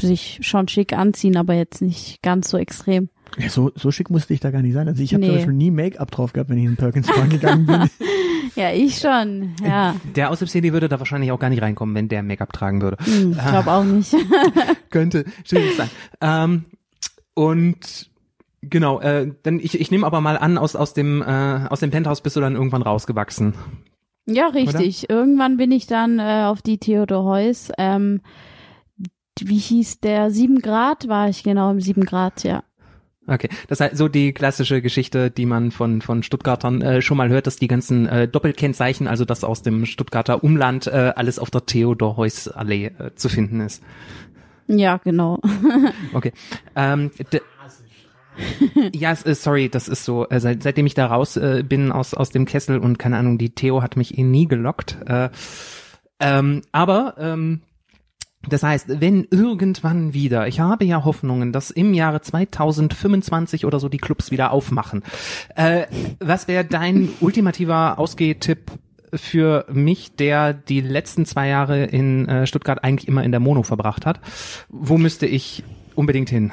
sich 0.00 0.38
schon 0.42 0.66
schick 0.68 0.92
anziehen, 0.92 1.36
aber 1.36 1.54
jetzt 1.54 1.80
nicht 1.82 2.20
ganz 2.22 2.50
so 2.50 2.58
extrem. 2.58 3.08
Ja, 3.36 3.48
so, 3.50 3.70
so 3.74 3.90
schick 3.90 4.10
musste 4.10 4.34
ich 4.34 4.40
da 4.40 4.50
gar 4.50 4.62
nicht 4.62 4.72
sein. 4.74 4.88
Also 4.88 5.02
ich 5.02 5.12
habe 5.12 5.20
Nee. 5.20 5.26
zum 5.28 5.36
Beispiel 5.36 5.54
nie 5.54 5.70
Make-up 5.70 6.10
drauf 6.10 6.32
gehabt, 6.32 6.50
wenn 6.50 6.58
ich 6.58 6.64
in 6.64 6.70
den 6.72 6.76
Perkins 6.76 7.06
Park 7.06 7.30
gegangen 7.30 7.66
bin. 7.66 7.88
Ja, 8.54 8.72
ich 8.72 8.98
schon. 8.98 9.54
Ja, 9.62 9.94
Der 10.16 10.30
Aushilfsjedi 10.30 10.72
würde 10.72 10.88
da 10.88 10.98
wahrscheinlich 10.98 11.30
auch 11.30 11.38
gar 11.38 11.50
nicht 11.50 11.62
reinkommen, 11.62 11.94
wenn 11.94 12.08
der 12.08 12.24
Make-up 12.24 12.52
tragen 12.52 12.80
würde. 12.82 12.96
hm, 13.04 13.32
ich 13.32 13.38
glaube 13.38 13.70
auch 13.70 13.84
nicht. 13.84 14.12
Könnte 14.90 15.26
schwierig 15.44 15.76
sein. 15.76 15.88
Ähm, 16.20 16.64
und 17.34 18.10
genau, 18.62 19.00
äh, 19.00 19.30
dann 19.44 19.60
ich, 19.60 19.78
ich 19.80 19.90
nehme 19.92 20.04
aber 20.06 20.20
mal 20.20 20.36
an, 20.36 20.58
aus, 20.58 20.74
aus 20.74 20.92
dem, 20.92 21.22
äh, 21.22 21.66
aus 21.68 21.78
dem 21.80 21.90
Penthouse 21.90 22.20
bist 22.20 22.34
du 22.34 22.40
dann 22.40 22.54
irgendwann 22.56 22.82
rausgewachsen. 22.82 23.54
Ja, 24.28 24.48
richtig. 24.48 25.08
Irgendwann 25.08 25.56
bin 25.56 25.72
ich 25.72 25.86
dann 25.86 26.18
äh, 26.18 26.44
auf 26.44 26.60
die 26.60 26.78
Theodor 26.78 27.24
Heuss. 27.24 27.72
Ähm, 27.78 28.20
wie 29.40 29.58
hieß 29.58 30.00
der? 30.00 30.30
Sieben 30.30 30.60
Grad 30.60 31.08
war 31.08 31.28
ich 31.28 31.42
genau 31.42 31.70
im 31.70 31.80
Sieben 31.80 32.04
Grad, 32.04 32.44
ja. 32.44 32.62
Okay, 33.26 33.48
das 33.68 33.80
heißt 33.80 33.96
so 33.96 34.08
die 34.08 34.32
klassische 34.32 34.80
Geschichte, 34.80 35.30
die 35.30 35.44
man 35.44 35.70
von 35.70 36.00
von 36.00 36.22
Stuttgartern 36.22 36.80
äh, 36.80 37.02
schon 37.02 37.18
mal 37.18 37.28
hört, 37.28 37.46
dass 37.46 37.56
die 37.56 37.68
ganzen 37.68 38.06
äh, 38.06 38.26
Doppelkennzeichen, 38.26 39.06
also 39.06 39.26
das 39.26 39.44
aus 39.44 39.62
dem 39.62 39.84
Stuttgarter 39.84 40.42
Umland, 40.42 40.86
äh, 40.86 41.12
alles 41.14 41.38
auf 41.38 41.50
der 41.50 41.66
Theodor-Heuss-Allee 41.66 42.86
äh, 42.86 43.14
zu 43.14 43.28
finden 43.28 43.60
ist. 43.60 43.82
Ja, 44.66 44.98
genau. 44.98 45.40
Okay. 46.14 46.32
Ähm, 46.76 47.10
ja, 48.94 49.12
es 49.12 49.22
ist, 49.22 49.42
sorry, 49.42 49.68
das 49.68 49.88
ist 49.88 50.04
so. 50.04 50.28
Äh, 50.28 50.40
seit, 50.40 50.62
seitdem 50.62 50.86
ich 50.86 50.94
da 50.94 51.06
raus 51.06 51.36
äh, 51.36 51.62
bin 51.66 51.92
aus 51.92 52.14
aus 52.14 52.30
dem 52.30 52.44
Kessel 52.44 52.78
und 52.78 52.98
keine 52.98 53.16
Ahnung, 53.16 53.38
die 53.38 53.50
Theo 53.50 53.82
hat 53.82 53.96
mich 53.96 54.18
eh 54.18 54.22
nie 54.22 54.46
gelockt. 54.46 54.98
Äh, 55.06 55.30
ähm, 56.20 56.62
aber 56.72 57.14
ähm, 57.18 57.60
das 58.48 58.62
heißt, 58.62 59.00
wenn 59.00 59.26
irgendwann 59.30 60.14
wieder, 60.14 60.46
ich 60.46 60.60
habe 60.60 60.84
ja 60.84 61.04
Hoffnungen, 61.04 61.52
dass 61.52 61.70
im 61.70 61.92
Jahre 61.92 62.20
2025 62.20 63.66
oder 63.66 63.80
so 63.80 63.88
die 63.88 63.98
Clubs 63.98 64.30
wieder 64.30 64.52
aufmachen. 64.52 65.02
Äh, 65.54 65.86
was 66.20 66.48
wäre 66.48 66.64
dein 66.64 67.08
ultimativer 67.20 67.98
Ausgehtipp 67.98 68.70
für 69.12 69.66
mich, 69.70 70.14
der 70.16 70.52
die 70.52 70.80
letzten 70.80 71.26
zwei 71.26 71.48
Jahre 71.48 71.84
in 71.84 72.28
äh, 72.28 72.46
Stuttgart 72.46 72.84
eigentlich 72.84 73.08
immer 73.08 73.24
in 73.24 73.32
der 73.32 73.40
Mono 73.40 73.62
verbracht 73.62 74.06
hat? 74.06 74.20
Wo 74.68 74.98
müsste 74.98 75.26
ich 75.26 75.64
unbedingt 75.98 76.30
hin? 76.30 76.52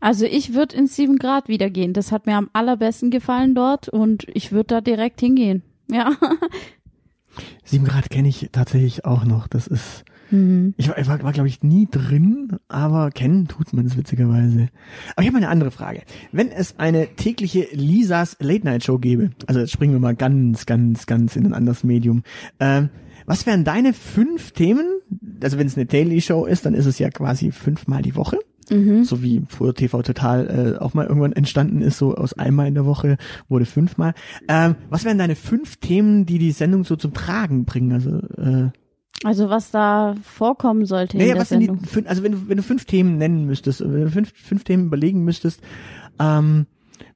Also 0.00 0.24
ich 0.24 0.54
würde 0.54 0.76
ins 0.76 0.96
Sieben 0.96 1.18
Grad 1.18 1.48
wieder 1.48 1.68
gehen. 1.68 1.92
Das 1.92 2.10
hat 2.10 2.26
mir 2.26 2.36
am 2.36 2.48
allerbesten 2.52 3.10
gefallen 3.10 3.54
dort 3.54 3.88
und 3.88 4.26
ich 4.32 4.52
würde 4.52 4.68
da 4.68 4.80
direkt 4.80 5.20
hingehen. 5.20 5.62
Ja. 5.90 6.12
Sieben 7.64 7.84
Grad 7.84 8.10
kenne 8.10 8.28
ich 8.28 8.48
tatsächlich 8.52 9.04
auch 9.04 9.24
noch. 9.24 9.46
Das 9.46 9.66
ist, 9.66 10.04
ich 10.32 10.88
war, 10.88 10.98
ich 10.98 11.08
war, 11.08 11.22
war 11.22 11.32
glaube 11.32 11.48
ich, 11.48 11.62
nie 11.62 11.88
drin, 11.90 12.56
aber 12.68 13.10
kennen 13.10 13.48
tut 13.48 13.72
man 13.72 13.84
es 13.84 13.96
witzigerweise. 13.96 14.68
Aber 15.12 15.22
ich 15.22 15.26
habe 15.26 15.32
mal 15.32 15.38
eine 15.38 15.48
andere 15.48 15.70
Frage. 15.70 16.02
Wenn 16.32 16.50
es 16.50 16.78
eine 16.78 17.14
tägliche 17.16 17.66
Lisas 17.72 18.36
Late 18.40 18.64
Night 18.64 18.84
Show 18.84 18.98
gäbe, 18.98 19.30
also 19.46 19.60
jetzt 19.60 19.72
springen 19.72 19.92
wir 19.92 20.00
mal 20.00 20.14
ganz, 20.14 20.66
ganz, 20.66 21.06
ganz 21.06 21.36
in 21.36 21.46
ein 21.46 21.54
anderes 21.54 21.84
Medium. 21.84 22.22
Ähm, 22.60 22.90
was 23.26 23.44
wären 23.44 23.64
deine 23.64 23.92
fünf 23.92 24.52
Themen? 24.52 24.86
Also 25.42 25.58
wenn 25.58 25.66
es 25.66 25.76
eine 25.76 25.86
Daily 25.86 26.20
Show 26.20 26.46
ist, 26.46 26.64
dann 26.64 26.74
ist 26.74 26.86
es 26.86 26.98
ja 26.98 27.10
quasi 27.10 27.50
fünfmal 27.50 28.02
die 28.02 28.16
Woche. 28.16 28.38
So 29.04 29.22
wie 29.22 29.42
früher 29.48 29.74
TV 29.74 30.02
Total 30.02 30.76
äh, 30.76 30.78
auch 30.78 30.94
mal 30.94 31.06
irgendwann 31.06 31.32
entstanden 31.32 31.82
ist, 31.82 31.98
so 31.98 32.14
aus 32.14 32.32
einmal 32.34 32.68
in 32.68 32.74
der 32.74 32.86
Woche 32.86 33.16
wurde 33.48 33.64
fünfmal. 33.64 34.14
Ähm, 34.48 34.76
was 34.90 35.04
wären 35.04 35.18
deine 35.18 35.34
fünf 35.36 35.76
Themen, 35.76 36.24
die 36.26 36.38
die 36.38 36.52
Sendung 36.52 36.84
so 36.84 36.96
zum 36.96 37.12
Tragen 37.12 37.64
bringen? 37.64 37.92
Also 37.92 38.18
äh, 38.40 38.70
Also 39.24 39.50
was 39.50 39.70
da 39.70 40.14
vorkommen 40.22 40.86
sollte 40.86 41.16
Naja, 41.18 41.30
in 41.30 41.34
der 41.34 41.42
was 41.42 41.48
sind 41.48 41.60
die, 41.60 41.66
Sendung. 41.66 42.06
also 42.06 42.22
wenn 42.22 42.32
du, 42.32 42.48
wenn 42.48 42.56
du 42.58 42.62
fünf 42.62 42.84
Themen 42.84 43.18
nennen 43.18 43.44
müsstest, 43.46 43.80
wenn 43.80 44.02
du 44.04 44.10
fünf, 44.10 44.32
fünf 44.34 44.64
Themen 44.64 44.86
überlegen 44.86 45.24
müsstest, 45.24 45.60
ähm, 46.20 46.66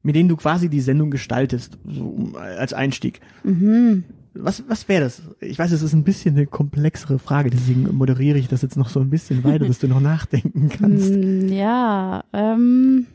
mit 0.02 0.16
denen 0.16 0.28
du 0.28 0.36
quasi 0.36 0.68
die 0.68 0.80
Sendung 0.80 1.10
gestaltest, 1.10 1.78
so 1.86 2.32
als 2.36 2.72
Einstieg. 2.72 3.20
Mhm. 3.44 4.04
Was, 4.34 4.64
was 4.68 4.88
wäre 4.88 5.04
das? 5.04 5.22
Ich 5.40 5.58
weiß, 5.58 5.70
es 5.72 5.82
ist 5.82 5.92
ein 5.92 6.02
bisschen 6.04 6.34
eine 6.36 6.46
komplexere 6.46 7.18
Frage, 7.18 7.50
deswegen 7.50 7.94
moderiere 7.94 8.38
ich 8.38 8.48
das 8.48 8.62
jetzt 8.62 8.76
noch 8.76 8.88
so 8.88 9.00
ein 9.00 9.08
bisschen 9.10 9.44
weiter, 9.44 9.66
dass 9.66 9.78
du 9.78 9.86
noch 9.88 10.00
nachdenken 10.00 10.68
kannst. 10.68 11.12
Mm, 11.14 11.48
Ja, 11.52 12.24
ähm, 12.32 13.06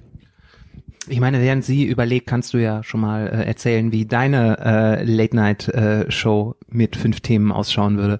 Ich 1.10 1.19
meine, 1.19 1.41
während 1.41 1.65
sie 1.65 1.86
überlegt, 1.86 2.27
kannst 2.27 2.53
du 2.53 2.58
ja 2.58 2.84
schon 2.84 3.01
mal 3.01 3.27
äh, 3.27 3.43
erzählen, 3.45 3.91
wie 3.91 4.05
deine 4.05 4.58
äh, 4.60 5.03
Late-Night-Show 5.03 6.55
mit 6.69 6.95
fünf 6.95 7.19
Themen 7.21 7.51
ausschauen 7.51 7.97
würde. 7.97 8.19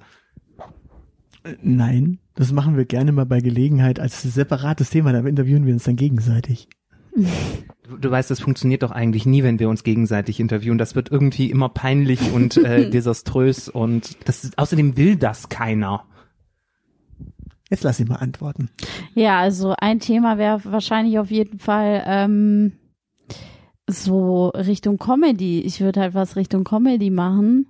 Nein, 1.64 2.20
das 2.36 2.52
machen 2.52 2.76
wir 2.76 2.86
gerne 2.86 3.12
mal 3.14 3.26
bei 3.26 3.40
Gelegenheit 3.40 4.00
als 4.00 4.22
separates 4.22 4.90
Thema, 4.90 5.14
da 5.14 5.20
interviewen 5.22 5.66
wir 5.66 5.74
uns 5.74 5.84
dann 5.84 5.96
gegenseitig. 5.96 6.68
Du, 7.16 7.98
du 7.98 8.12
weißt, 8.12 8.30
das 8.30 8.40
funktioniert 8.40 8.84
doch 8.84 8.92
eigentlich 8.92 9.26
nie, 9.26 9.44
wenn 9.44 9.60
wir 9.60 9.70
uns 9.70 9.84
gegenseitig 9.84 10.40
interviewen. 10.40 10.78
Das 10.78 10.96
wird 10.96 11.12
irgendwie 11.12 11.50
immer 11.50 11.70
peinlich 11.70 12.32
und 12.32 12.58
äh, 12.58 12.90
desaströs 12.92 13.68
und 13.70 14.18
das 14.28 14.44
ist, 14.44 14.58
außerdem 14.58 14.96
will 14.98 15.16
das 15.16 15.50
keiner. 15.50 16.06
Jetzt 17.70 17.84
lass 17.84 18.00
ich 18.00 18.08
mal 18.10 18.16
antworten. 18.16 18.70
ja, 19.14 19.40
also 19.40 19.76
ein 19.78 20.00
Thema 20.00 20.38
wäre 20.40 20.62
wahrscheinlich 20.66 21.20
auf 21.20 21.30
jeden 21.30 21.60
Fall 21.60 22.04
ähm, 22.06 22.74
so 23.88 24.50
Richtung 24.50 24.98
Comedy. 24.98 25.62
Ich 25.62 25.80
würde 25.80 26.02
halt 26.02 26.14
was 26.16 26.36
Richtung 26.36 26.64
Comedy 26.64 27.10
machen. 27.12 27.68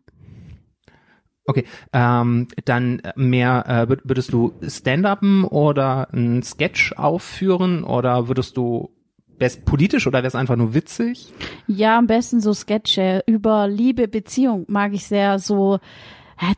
Okay, 1.46 1.66
ähm, 1.94 2.48
dann 2.66 3.02
mehr, 3.16 3.66
äh, 3.68 3.92
würd- 3.92 4.02
würdest 4.04 4.32
du 4.32 4.54
Stand-Upen 4.62 5.44
oder 5.46 6.08
ein 6.14 6.44
Sketch 6.44 6.94
aufführen 6.94 7.84
oder 7.84 8.28
würdest 8.28 8.56
du, 8.56 8.92
wär's 9.40 9.58
politisch 9.58 10.06
oder 10.08 10.22
wär's 10.24 10.36
einfach 10.36 10.56
nur 10.56 10.74
witzig? 10.74 11.32
Ja, 11.68 11.98
am 11.98 12.08
besten 12.08 12.42
so 12.42 12.54
Sketche 12.54 13.24
über 13.26 13.68
Liebe, 13.68 14.08
Beziehung 14.08 14.66
mag 14.68 14.94
ich 14.94 15.06
sehr. 15.06 15.40
So 15.40 15.80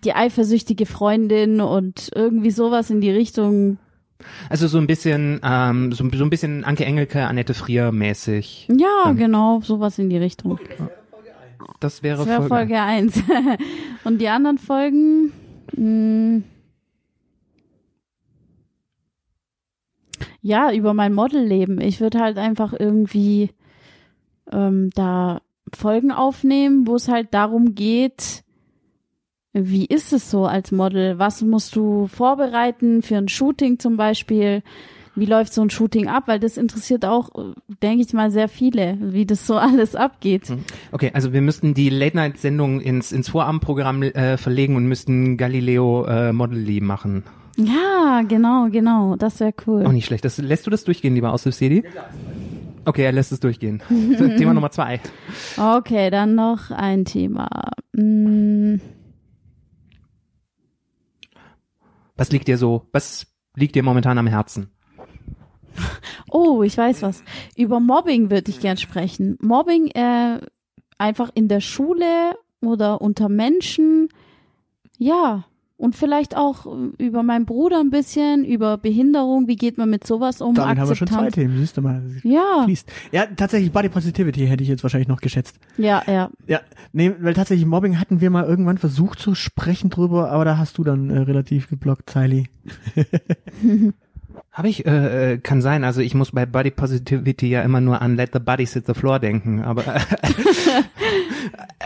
die 0.03 0.13
eifersüchtige 0.13 0.85
Freundin 0.85 1.59
und 1.61 2.11
irgendwie 2.13 2.51
sowas 2.51 2.89
in 2.89 3.01
die 3.01 3.09
Richtung. 3.11 3.77
Also 4.49 4.67
so 4.67 4.77
ein 4.77 4.85
bisschen, 4.85 5.39
ähm, 5.43 5.91
so, 5.91 6.07
so 6.13 6.23
ein 6.23 6.29
bisschen 6.29 6.63
Anke 6.63 6.85
Engelke, 6.85 7.25
Annette 7.25 7.55
Frier 7.55 7.91
mäßig. 7.91 8.67
Ja, 8.69 8.87
Dann- 9.05 9.17
genau, 9.17 9.61
sowas 9.61 9.97
in 9.97 10.09
die 10.09 10.17
Richtung. 10.17 10.59
Das 11.79 12.03
wäre, 12.03 12.17
Das 12.19 12.27
wäre 12.27 12.47
Folge. 12.47 12.75
Folge 12.75 12.79
1. 12.81 13.23
und 14.03 14.19
die 14.21 14.27
anderen 14.29 14.59
Folgen. 14.59 15.31
Mh, 15.75 16.43
ja, 20.41 20.71
über 20.73 20.93
mein 20.93 21.13
Modelleben. 21.13 21.79
Ich 21.81 22.01
würde 22.01 22.19
halt 22.19 22.37
einfach 22.37 22.73
irgendwie 22.77 23.51
ähm, 24.51 24.89
da 24.95 25.41
Folgen 25.73 26.11
aufnehmen, 26.11 26.87
wo 26.87 26.95
es 26.95 27.07
halt 27.07 27.33
darum 27.33 27.75
geht, 27.75 28.43
wie 29.53 29.85
ist 29.85 30.13
es 30.13 30.31
so 30.31 30.45
als 30.45 30.71
Model? 30.71 31.19
Was 31.19 31.41
musst 31.41 31.75
du 31.75 32.07
vorbereiten 32.07 33.01
für 33.01 33.17
ein 33.17 33.27
Shooting 33.27 33.79
zum 33.79 33.97
Beispiel? 33.97 34.63
Wie 35.13 35.25
läuft 35.25 35.53
so 35.53 35.61
ein 35.61 35.69
Shooting 35.69 36.07
ab? 36.07 36.23
Weil 36.27 36.39
das 36.39 36.55
interessiert 36.55 37.03
auch, 37.03 37.29
denke 37.83 38.05
ich 38.05 38.13
mal, 38.13 38.31
sehr 38.31 38.47
viele, 38.47 38.97
wie 39.01 39.25
das 39.25 39.45
so 39.45 39.55
alles 39.57 39.95
abgeht. 39.95 40.53
Okay, 40.93 41.11
also 41.13 41.33
wir 41.33 41.41
müssten 41.41 41.73
die 41.73 41.89
Late-Night-Sendung 41.89 42.79
ins, 42.79 43.11
ins 43.11 43.27
Vorabendprogramm 43.29 44.03
äh, 44.03 44.37
verlegen 44.37 44.77
und 44.77 44.85
müssten 44.85 45.35
Galileo 45.35 46.05
äh, 46.05 46.31
Model 46.31 46.81
machen. 46.81 47.23
Ja, 47.57 48.21
genau, 48.27 48.69
genau. 48.69 49.15
Das 49.15 49.39
wäre 49.39 49.53
cool. 49.67 49.85
Auch 49.85 49.91
nicht 49.91 50.05
schlecht. 50.05 50.25
Das, 50.25 50.37
lässt 50.37 50.65
du 50.65 50.71
das 50.71 50.83
durchgehen, 50.83 51.15
lieber 51.15 51.33
aus 51.33 51.43
City? 51.43 51.83
Okay, 52.85 53.03
er 53.03 53.11
lässt 53.11 53.31
es 53.31 53.39
durchgehen. 53.39 53.81
Thema 54.37 54.53
Nummer 54.53 54.71
zwei. 54.71 54.99
Okay, 55.57 56.09
dann 56.09 56.35
noch 56.35 56.71
ein 56.71 57.05
Thema. 57.05 57.47
Mm, 57.93 58.77
Was 62.21 62.31
liegt 62.31 62.47
dir 62.47 62.59
so, 62.59 62.87
was 62.91 63.25
liegt 63.55 63.73
dir 63.73 63.81
momentan 63.81 64.19
am 64.19 64.27
Herzen? 64.27 64.69
Oh, 66.29 66.61
ich 66.61 66.77
weiß 66.77 67.01
was. 67.01 67.23
Über 67.55 67.79
Mobbing 67.79 68.29
würde 68.29 68.51
ich 68.51 68.59
gern 68.59 68.77
sprechen. 68.77 69.39
Mobbing 69.41 69.87
äh, 69.87 70.39
einfach 70.99 71.31
in 71.33 71.47
der 71.47 71.61
Schule 71.61 72.35
oder 72.61 73.01
unter 73.01 73.27
Menschen. 73.27 74.09
Ja. 74.99 75.45
Und 75.81 75.95
vielleicht 75.95 76.37
auch 76.37 76.67
äh, 76.67 77.03
über 77.03 77.23
meinen 77.23 77.45
Bruder 77.45 77.79
ein 77.79 77.89
bisschen, 77.89 78.45
über 78.45 78.77
Behinderung, 78.77 79.47
wie 79.47 79.55
geht 79.55 79.79
man 79.79 79.89
mit 79.89 80.05
sowas 80.05 80.39
um? 80.39 80.53
Damit 80.53 80.77
haben 80.77 80.87
wir 80.87 80.95
schon 80.95 81.07
zwei. 81.07 81.31
Themen, 81.31 81.57
siehst 81.57 81.75
du 81.75 81.81
mal. 81.81 82.03
Ja, 82.21 82.65
Fließt. 82.65 82.87
Ja, 83.11 83.25
tatsächlich 83.25 83.71
Body 83.71 83.89
Positivity 83.89 84.45
hätte 84.45 84.61
ich 84.61 84.69
jetzt 84.69 84.83
wahrscheinlich 84.83 85.07
noch 85.07 85.21
geschätzt. 85.21 85.57
ja, 85.77 86.03
ja. 86.05 86.29
Ja, 86.45 86.59
nee, 86.93 87.11
weil 87.19 87.33
tatsächlich 87.33 87.65
Mobbing 87.65 87.99
hatten 87.99 88.21
wir 88.21 88.29
mal 88.29 88.43
irgendwann 88.43 88.77
versucht 88.77 89.17
zu 89.17 89.33
sprechen 89.33 89.89
drüber, 89.89 90.29
aber 90.29 90.45
da 90.45 90.59
hast 90.59 90.77
du 90.77 90.83
dann 90.83 91.09
äh, 91.09 91.17
relativ 91.17 91.67
geblockt, 91.67 92.07
Zeili. 92.11 92.47
Habe 94.51 94.69
ich, 94.69 94.85
äh, 94.85 95.33
äh, 95.33 95.37
kann 95.37 95.61
sein. 95.61 95.83
Also 95.83 96.01
ich 96.01 96.13
muss 96.13 96.31
bei 96.31 96.45
Body 96.45 96.71
Positivity 96.71 97.49
ja 97.49 97.61
immer 97.61 97.81
nur 97.81 98.01
an 98.01 98.15
Let 98.15 98.31
the 98.33 98.39
Body 98.39 98.65
Sit 98.65 98.85
the 98.85 98.93
Floor 98.93 99.19
denken, 99.19 99.61
aber 99.61 99.83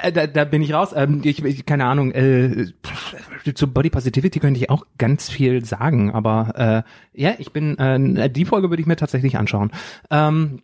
äh, 0.01 0.11
da, 0.11 0.27
da 0.27 0.45
bin 0.45 0.61
ich 0.61 0.73
raus. 0.73 0.91
Ähm, 0.95 1.21
ich, 1.23 1.43
ich, 1.43 1.65
keine 1.65 1.85
Ahnung. 1.85 2.11
Äh, 2.11 2.67
zu 3.53 3.71
Body 3.71 3.89
Positivity 3.89 4.39
könnte 4.39 4.59
ich 4.59 4.69
auch 4.69 4.85
ganz 4.97 5.29
viel 5.29 5.63
sagen, 5.63 6.11
aber 6.11 6.83
äh, 7.13 7.21
ja, 7.21 7.33
ich 7.37 7.51
bin 7.51 7.77
äh, 7.77 8.29
die 8.29 8.45
Folge 8.45 8.69
würde 8.69 8.81
ich 8.81 8.87
mir 8.87 8.95
tatsächlich 8.95 9.37
anschauen. 9.37 9.71
Ähm, 10.09 10.61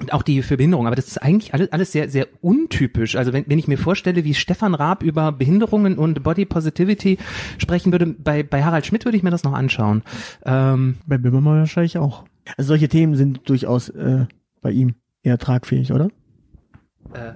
und 0.00 0.12
auch 0.12 0.22
die 0.22 0.42
für 0.42 0.56
Behinderung, 0.56 0.86
aber 0.86 0.96
das 0.96 1.08
ist 1.08 1.18
eigentlich 1.18 1.54
alles, 1.54 1.70
alles 1.72 1.92
sehr, 1.92 2.08
sehr 2.08 2.26
untypisch. 2.40 3.16
Also 3.16 3.32
wenn, 3.32 3.44
wenn 3.46 3.58
ich 3.58 3.68
mir 3.68 3.78
vorstelle, 3.78 4.24
wie 4.24 4.34
Stefan 4.34 4.74
Raab 4.74 5.02
über 5.02 5.30
Behinderungen 5.32 5.98
und 5.98 6.22
Body 6.22 6.46
Positivity 6.46 7.18
sprechen 7.58 7.92
würde, 7.92 8.06
bei, 8.06 8.42
bei 8.42 8.64
Harald 8.64 8.86
Schmidt 8.86 9.04
würde 9.04 9.16
ich 9.16 9.22
mir 9.22 9.30
das 9.30 9.44
noch 9.44 9.52
anschauen. 9.52 10.02
Ähm, 10.44 10.96
Bei 11.06 11.18
Bimmermann 11.18 11.58
wahrscheinlich 11.58 11.98
auch. 11.98 12.24
Also 12.56 12.68
solche 12.68 12.88
Themen 12.88 13.14
sind 13.14 13.48
durchaus 13.48 13.90
äh, 13.90 14.26
bei 14.60 14.70
ihm 14.70 14.94
eher 15.22 15.38
tragfähig, 15.38 15.92
oder? 15.92 16.08
Äh, 17.12 17.32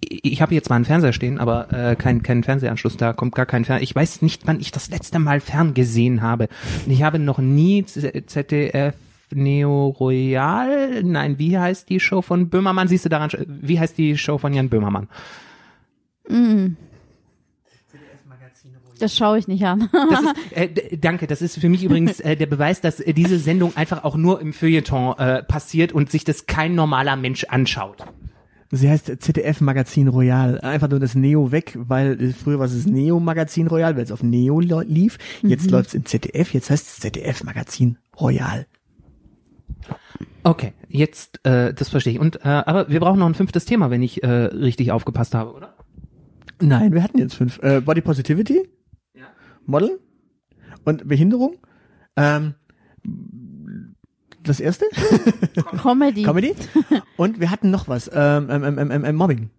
ich 0.00 0.40
habe 0.42 0.54
jetzt 0.54 0.70
mal 0.70 0.76
einen 0.76 0.84
Fernseher 0.84 1.12
stehen, 1.12 1.38
aber 1.38 1.72
äh, 1.72 1.96
kein 1.96 2.22
kein 2.22 2.42
Fernsehanschluss, 2.42 2.96
da 2.96 3.12
kommt 3.12 3.34
gar 3.34 3.46
kein 3.46 3.64
Fernseher. 3.64 3.82
Ich 3.82 3.94
weiß 3.94 4.22
nicht, 4.22 4.46
wann 4.46 4.60
ich 4.60 4.72
das 4.72 4.90
letzte 4.90 5.18
Mal 5.18 5.40
ferngesehen 5.40 6.22
habe. 6.22 6.48
Und 6.86 6.92
ich 6.92 7.02
habe 7.02 7.18
noch 7.18 7.38
nie 7.38 7.84
ZDF 7.84 8.94
Neo 9.34 9.88
Royal, 9.88 11.02
nein, 11.02 11.38
wie 11.38 11.58
heißt 11.58 11.88
die 11.88 12.00
Show 12.00 12.22
von 12.22 12.48
Böhmermann? 12.48 12.88
Siehst 12.88 13.04
du 13.04 13.08
daran, 13.08 13.30
wie 13.46 13.78
heißt 13.78 13.96
die 13.96 14.16
Show 14.16 14.38
von 14.38 14.52
Jan 14.52 14.68
Böhmermann? 14.68 15.08
Mm. 16.28 16.76
Das 19.00 19.16
schaue 19.16 19.38
ich 19.38 19.48
nicht 19.48 19.64
an. 19.64 19.88
Das 19.92 20.20
ist, 20.20 20.34
äh, 20.52 20.96
danke, 20.98 21.26
das 21.26 21.40
ist 21.40 21.58
für 21.58 21.68
mich 21.68 21.82
übrigens 21.82 22.20
äh, 22.20 22.36
der 22.36 22.46
Beweis, 22.46 22.82
dass 22.82 23.00
äh, 23.00 23.14
diese 23.14 23.38
Sendung 23.38 23.76
einfach 23.76 24.04
auch 24.04 24.16
nur 24.16 24.40
im 24.40 24.52
Feuilleton 24.52 25.18
äh, 25.18 25.42
passiert 25.42 25.92
und 25.92 26.10
sich 26.10 26.24
das 26.24 26.46
kein 26.46 26.74
normaler 26.74 27.16
Mensch 27.16 27.44
anschaut. 27.44 28.04
Sie 28.72 28.88
heißt 28.88 29.10
ZDF 29.20 29.60
Magazin 29.62 30.06
Royal. 30.06 30.60
Einfach 30.60 30.88
nur 30.88 31.00
das 31.00 31.16
Neo 31.16 31.50
weg, 31.50 31.76
weil 31.76 32.32
früher 32.32 32.60
war 32.60 32.66
es 32.66 32.74
das 32.74 32.86
Neo 32.86 33.18
Magazin 33.18 33.66
Royal, 33.66 33.96
weil 33.96 34.04
es 34.04 34.12
auf 34.12 34.22
Neo 34.22 34.60
lief. 34.60 35.18
Jetzt 35.42 35.70
läuft's 35.70 35.94
im 35.94 36.04
ZDF, 36.04 36.54
jetzt 36.54 36.70
heißt 36.70 36.86
es 36.86 37.00
ZDF 37.00 37.42
Magazin 37.42 37.98
Royal. 38.20 38.66
Okay, 40.42 40.72
jetzt, 40.88 41.44
äh, 41.44 41.74
das 41.74 41.88
verstehe 41.90 42.14
ich. 42.14 42.18
Und 42.18 42.36
äh, 42.44 42.48
aber 42.48 42.88
wir 42.88 43.00
brauchen 43.00 43.18
noch 43.18 43.26
ein 43.26 43.34
fünftes 43.34 43.64
Thema, 43.64 43.90
wenn 43.90 44.02
ich 44.02 44.22
äh, 44.22 44.26
richtig 44.28 44.92
aufgepasst 44.92 45.34
habe, 45.34 45.52
oder? 45.52 45.74
Nein, 46.60 46.92
wir 46.92 47.02
hatten 47.02 47.18
jetzt 47.18 47.34
fünf. 47.34 47.62
Äh, 47.62 47.80
Body 47.80 48.00
Positivity, 48.00 48.68
Ja. 49.14 49.26
Model 49.66 50.00
und 50.84 51.06
Behinderung. 51.08 51.56
Ähm, 52.16 52.54
das 54.42 54.60
erste? 54.60 54.86
Comedy. 55.82 56.22
Comedy. 56.22 56.54
Und 57.16 57.40
wir 57.40 57.50
hatten 57.50 57.70
noch 57.70 57.88
was. 57.88 58.10
Ähm, 58.12 58.48
ähm, 58.50 58.64
ähm, 58.78 58.90
ähm, 58.90 59.04
ähm, 59.04 59.16
Mobbing. 59.16 59.50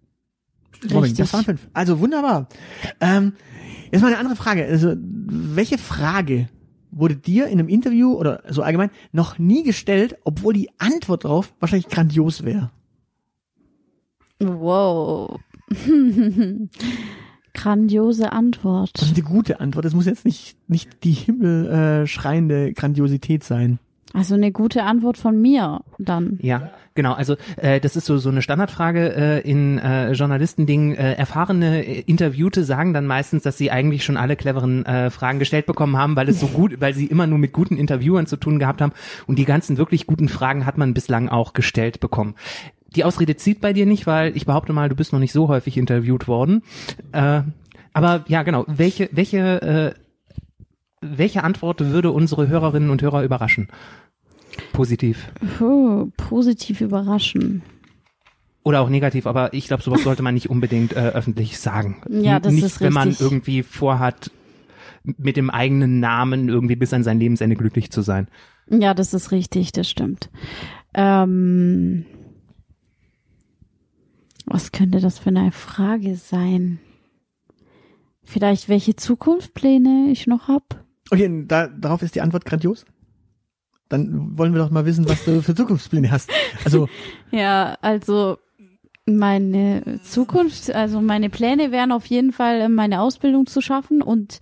Mobbing, 0.84 0.98
Richtig. 1.02 1.18
das 1.18 1.32
waren 1.32 1.44
fünf. 1.44 1.68
Also 1.72 2.00
wunderbar. 2.00 2.48
Ähm, 3.00 3.34
jetzt 3.92 4.02
mal 4.02 4.08
eine 4.08 4.18
andere 4.18 4.36
Frage. 4.36 4.64
Also, 4.64 4.94
welche 4.98 5.78
Frage 5.78 6.48
wurde 6.92 7.16
dir 7.16 7.46
in 7.46 7.58
einem 7.58 7.68
Interview 7.68 8.12
oder 8.12 8.42
so 8.48 8.62
allgemein 8.62 8.90
noch 9.10 9.38
nie 9.38 9.64
gestellt, 9.64 10.16
obwohl 10.24 10.52
die 10.54 10.70
Antwort 10.78 11.24
drauf 11.24 11.52
wahrscheinlich 11.58 11.88
grandios 11.88 12.44
wäre? 12.44 12.70
Wow. 14.38 15.40
Grandiose 17.54 18.32
Antwort. 18.32 18.90
Das 18.94 19.08
ist 19.08 19.14
eine 19.14 19.24
gute 19.24 19.60
Antwort. 19.60 19.84
Das 19.84 19.94
muss 19.94 20.06
jetzt 20.06 20.24
nicht, 20.24 20.56
nicht 20.68 21.04
die 21.04 21.12
himmelschreiende 21.12 22.06
schreiende 22.06 22.72
Grandiosität 22.72 23.44
sein. 23.44 23.78
Also 24.14 24.34
eine 24.34 24.52
gute 24.52 24.82
Antwort 24.84 25.16
von 25.16 25.40
mir 25.40 25.80
dann. 25.98 26.38
Ja, 26.42 26.70
genau. 26.94 27.14
Also 27.14 27.36
äh, 27.56 27.80
das 27.80 27.96
ist 27.96 28.06
so 28.06 28.18
so 28.18 28.28
eine 28.28 28.42
Standardfrage 28.42 29.14
äh, 29.14 29.40
in 29.40 29.78
äh, 29.78 30.12
Journalistendingen. 30.12 30.94
Äh, 30.94 31.14
erfahrene 31.14 31.84
äh, 31.84 32.00
Interviewte 32.00 32.64
sagen 32.64 32.92
dann 32.92 33.06
meistens, 33.06 33.42
dass 33.42 33.56
sie 33.56 33.70
eigentlich 33.70 34.04
schon 34.04 34.16
alle 34.16 34.36
cleveren 34.36 34.84
äh, 34.84 35.10
Fragen 35.10 35.38
gestellt 35.38 35.66
bekommen 35.66 35.96
haben, 35.96 36.14
weil 36.16 36.28
es 36.28 36.40
so 36.40 36.48
gut, 36.48 36.80
weil 36.80 36.94
sie 36.94 37.06
immer 37.06 37.26
nur 37.26 37.38
mit 37.38 37.52
guten 37.52 37.76
Interviewern 37.76 38.26
zu 38.26 38.36
tun 38.36 38.58
gehabt 38.58 38.82
haben 38.82 38.92
und 39.26 39.38
die 39.38 39.46
ganzen 39.46 39.78
wirklich 39.78 40.06
guten 40.06 40.28
Fragen 40.28 40.66
hat 40.66 40.76
man 40.76 40.92
bislang 40.92 41.28
auch 41.28 41.54
gestellt 41.54 42.00
bekommen. 42.00 42.34
Die 42.94 43.04
Ausrede 43.04 43.36
zieht 43.36 43.62
bei 43.62 43.72
dir 43.72 43.86
nicht, 43.86 44.06
weil 44.06 44.36
ich 44.36 44.44
behaupte 44.44 44.74
mal, 44.74 44.90
du 44.90 44.94
bist 44.94 45.14
noch 45.14 45.20
nicht 45.20 45.32
so 45.32 45.48
häufig 45.48 45.78
interviewt 45.78 46.28
worden. 46.28 46.62
Äh, 47.12 47.42
aber 47.94 48.24
ja, 48.28 48.42
genau. 48.42 48.64
Welche 48.68 49.08
welche 49.12 49.62
äh, 49.62 50.01
welche 51.02 51.44
Antwort 51.44 51.80
würde 51.80 52.10
unsere 52.10 52.48
Hörerinnen 52.48 52.90
und 52.90 53.02
Hörer 53.02 53.22
überraschen? 53.24 53.68
Positiv. 54.72 55.30
Puh, 55.58 56.10
positiv 56.16 56.80
überraschen. 56.80 57.62
Oder 58.64 58.80
auch 58.80 58.88
negativ, 58.88 59.26
aber 59.26 59.52
ich 59.54 59.66
glaube, 59.66 59.82
sowas 59.82 60.04
sollte 60.04 60.22
man 60.22 60.34
nicht 60.34 60.48
unbedingt 60.48 60.92
äh, 60.92 61.08
öffentlich 61.08 61.58
sagen. 61.58 62.00
Ja, 62.08 62.38
das 62.38 62.52
nicht, 62.52 62.64
ist 62.64 62.80
wenn 62.80 62.92
man 62.92 63.08
richtig. 63.08 63.26
irgendwie 63.26 63.62
vorhat, 63.62 64.30
mit 65.04 65.36
dem 65.36 65.50
eigenen 65.50 65.98
Namen 65.98 66.48
irgendwie 66.48 66.76
bis 66.76 66.92
an 66.92 67.02
sein 67.02 67.18
Lebensende 67.18 67.56
glücklich 67.56 67.90
zu 67.90 68.02
sein. 68.02 68.28
Ja, 68.70 68.94
das 68.94 69.14
ist 69.14 69.32
richtig, 69.32 69.72
das 69.72 69.90
stimmt. 69.90 70.30
Ähm, 70.94 72.06
was 74.46 74.70
könnte 74.70 75.00
das 75.00 75.18
für 75.18 75.30
eine 75.30 75.50
Frage 75.50 76.14
sein? 76.14 76.78
Vielleicht 78.22 78.68
welche 78.68 78.94
Zukunftspläne 78.94 80.10
ich 80.10 80.28
noch 80.28 80.46
hab? 80.46 80.84
Okay, 81.12 81.44
da, 81.46 81.66
darauf 81.68 82.00
ist 82.00 82.14
die 82.14 82.22
Antwort 82.22 82.46
grandios. 82.46 82.86
Dann 83.90 84.38
wollen 84.38 84.54
wir 84.54 84.60
doch 84.62 84.70
mal 84.70 84.86
wissen, 84.86 85.06
was 85.06 85.22
du 85.26 85.42
für 85.42 85.54
Zukunftspläne 85.54 86.10
hast. 86.10 86.30
Also, 86.64 86.88
Ja, 87.30 87.76
also 87.82 88.38
meine 89.04 90.00
Zukunft, 90.04 90.74
also 90.74 91.02
meine 91.02 91.28
Pläne 91.28 91.70
wären 91.70 91.92
auf 91.92 92.06
jeden 92.06 92.32
Fall, 92.32 92.70
meine 92.70 93.02
Ausbildung 93.02 93.46
zu 93.46 93.60
schaffen 93.60 94.00
und 94.00 94.40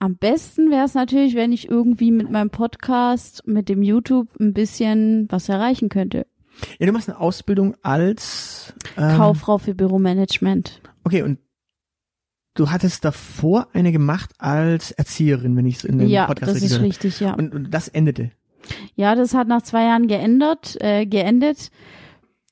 am 0.00 0.16
besten 0.16 0.72
wäre 0.72 0.84
es 0.84 0.94
natürlich, 0.94 1.36
wenn 1.36 1.52
ich 1.52 1.70
irgendwie 1.70 2.10
mit 2.10 2.28
meinem 2.28 2.50
Podcast, 2.50 3.46
mit 3.46 3.68
dem 3.68 3.82
YouTube 3.82 4.28
ein 4.40 4.52
bisschen 4.52 5.28
was 5.30 5.48
erreichen 5.48 5.88
könnte. 5.90 6.26
ja, 6.80 6.86
du 6.86 6.92
machst 6.92 7.08
eine 7.08 7.20
Ausbildung 7.20 7.76
als 7.82 8.74
ähm, 8.96 9.16
Kauffrau 9.16 9.58
für 9.58 9.74
Büromanagement. 9.76 10.80
Okay, 11.04 11.22
und 11.22 11.38
du 12.54 12.70
hattest 12.70 13.04
davor 13.04 13.68
eine 13.72 13.92
gemacht 13.92 14.30
als 14.38 14.90
Erzieherin, 14.92 15.56
wenn 15.56 15.66
ich 15.66 15.76
es 15.76 15.84
in 15.84 15.98
dem 15.98 16.08
Ja, 16.08 16.26
Podcast 16.26 16.50
das 16.50 16.56
ist 16.62 16.62
gehört 16.68 16.78
habe. 16.80 16.88
richtig, 16.88 17.20
ja. 17.20 17.34
Und, 17.34 17.54
und 17.54 17.70
das 17.74 17.88
endete. 17.88 18.30
Ja, 18.94 19.14
das 19.14 19.34
hat 19.34 19.48
nach 19.48 19.62
zwei 19.62 19.84
Jahren 19.84 20.06
geändert, 20.08 20.76
äh, 20.80 21.04
geendet. 21.06 21.70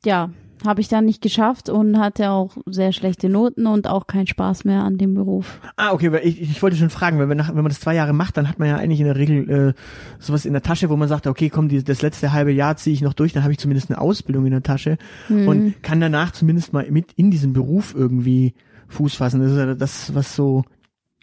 Ja, 0.05 0.31
habe 0.67 0.81
ich 0.81 0.87
dann 0.89 1.05
nicht 1.07 1.23
geschafft 1.23 1.69
und 1.69 1.99
hatte 1.99 2.31
auch 2.31 2.57
sehr 2.67 2.93
schlechte 2.93 3.29
Noten 3.29 3.67
und 3.67 3.89
auch 3.89 4.07
keinen 4.07 4.27
Spaß 4.29 4.65
mehr 4.65 4.83
an 4.85 4.97
dem 4.99 5.15
Beruf. 5.15 5.61
Ah, 5.77 5.93
okay, 5.93 6.13
weil 6.13 6.25
ich, 6.27 6.41
ich 6.41 6.63
wollte 6.63 6.77
schon 6.77 6.91
fragen, 6.91 7.19
weil 7.19 7.29
wenn, 7.29 7.39
nach, 7.39 7.49
wenn 7.49 7.57
man 7.57 7.69
das 7.69 7.81
zwei 7.81 7.95
Jahre 7.97 8.13
macht, 8.13 8.37
dann 8.37 8.49
hat 8.49 8.59
man 8.61 8.69
ja 8.69 8.77
eigentlich 8.77 9.01
in 9.01 9.07
der 9.07 9.17
Regel 9.17 9.51
äh, 9.51 9.73
sowas 10.21 10.45
in 10.45 10.53
der 10.53 10.63
Tasche, 10.63 10.89
wo 10.91 10.97
man 10.97 11.09
sagt, 11.09 11.27
okay, 11.27 11.49
komm, 11.51 11.69
die, 11.69 11.83
das 11.83 12.03
letzte 12.03 12.33
halbe 12.33 12.53
Jahr 12.53 12.77
ziehe 12.77 12.95
ich 12.95 13.01
noch 13.03 13.13
durch, 13.15 13.33
dann 13.33 13.43
habe 13.43 13.53
ich 13.53 13.59
zumindest 13.59 13.91
eine 13.91 14.01
Ausbildung 14.01 14.45
in 14.47 14.53
der 14.53 14.63
Tasche 14.63 14.99
Mhm. 15.29 15.49
und 15.49 15.83
kann 15.83 16.01
danach 16.01 16.31
zumindest 16.33 16.73
mal 16.73 16.89
mit 16.91 17.13
in 17.17 17.31
diesem 17.33 17.53
Beruf 17.55 17.95
irgendwie 17.97 18.55
Fuß 18.93 19.15
fassen. 19.17 19.41
Das 19.41 19.51
ist 19.53 19.57
ja 19.59 19.75
das, 19.75 20.15
was 20.15 20.37
so 20.37 20.65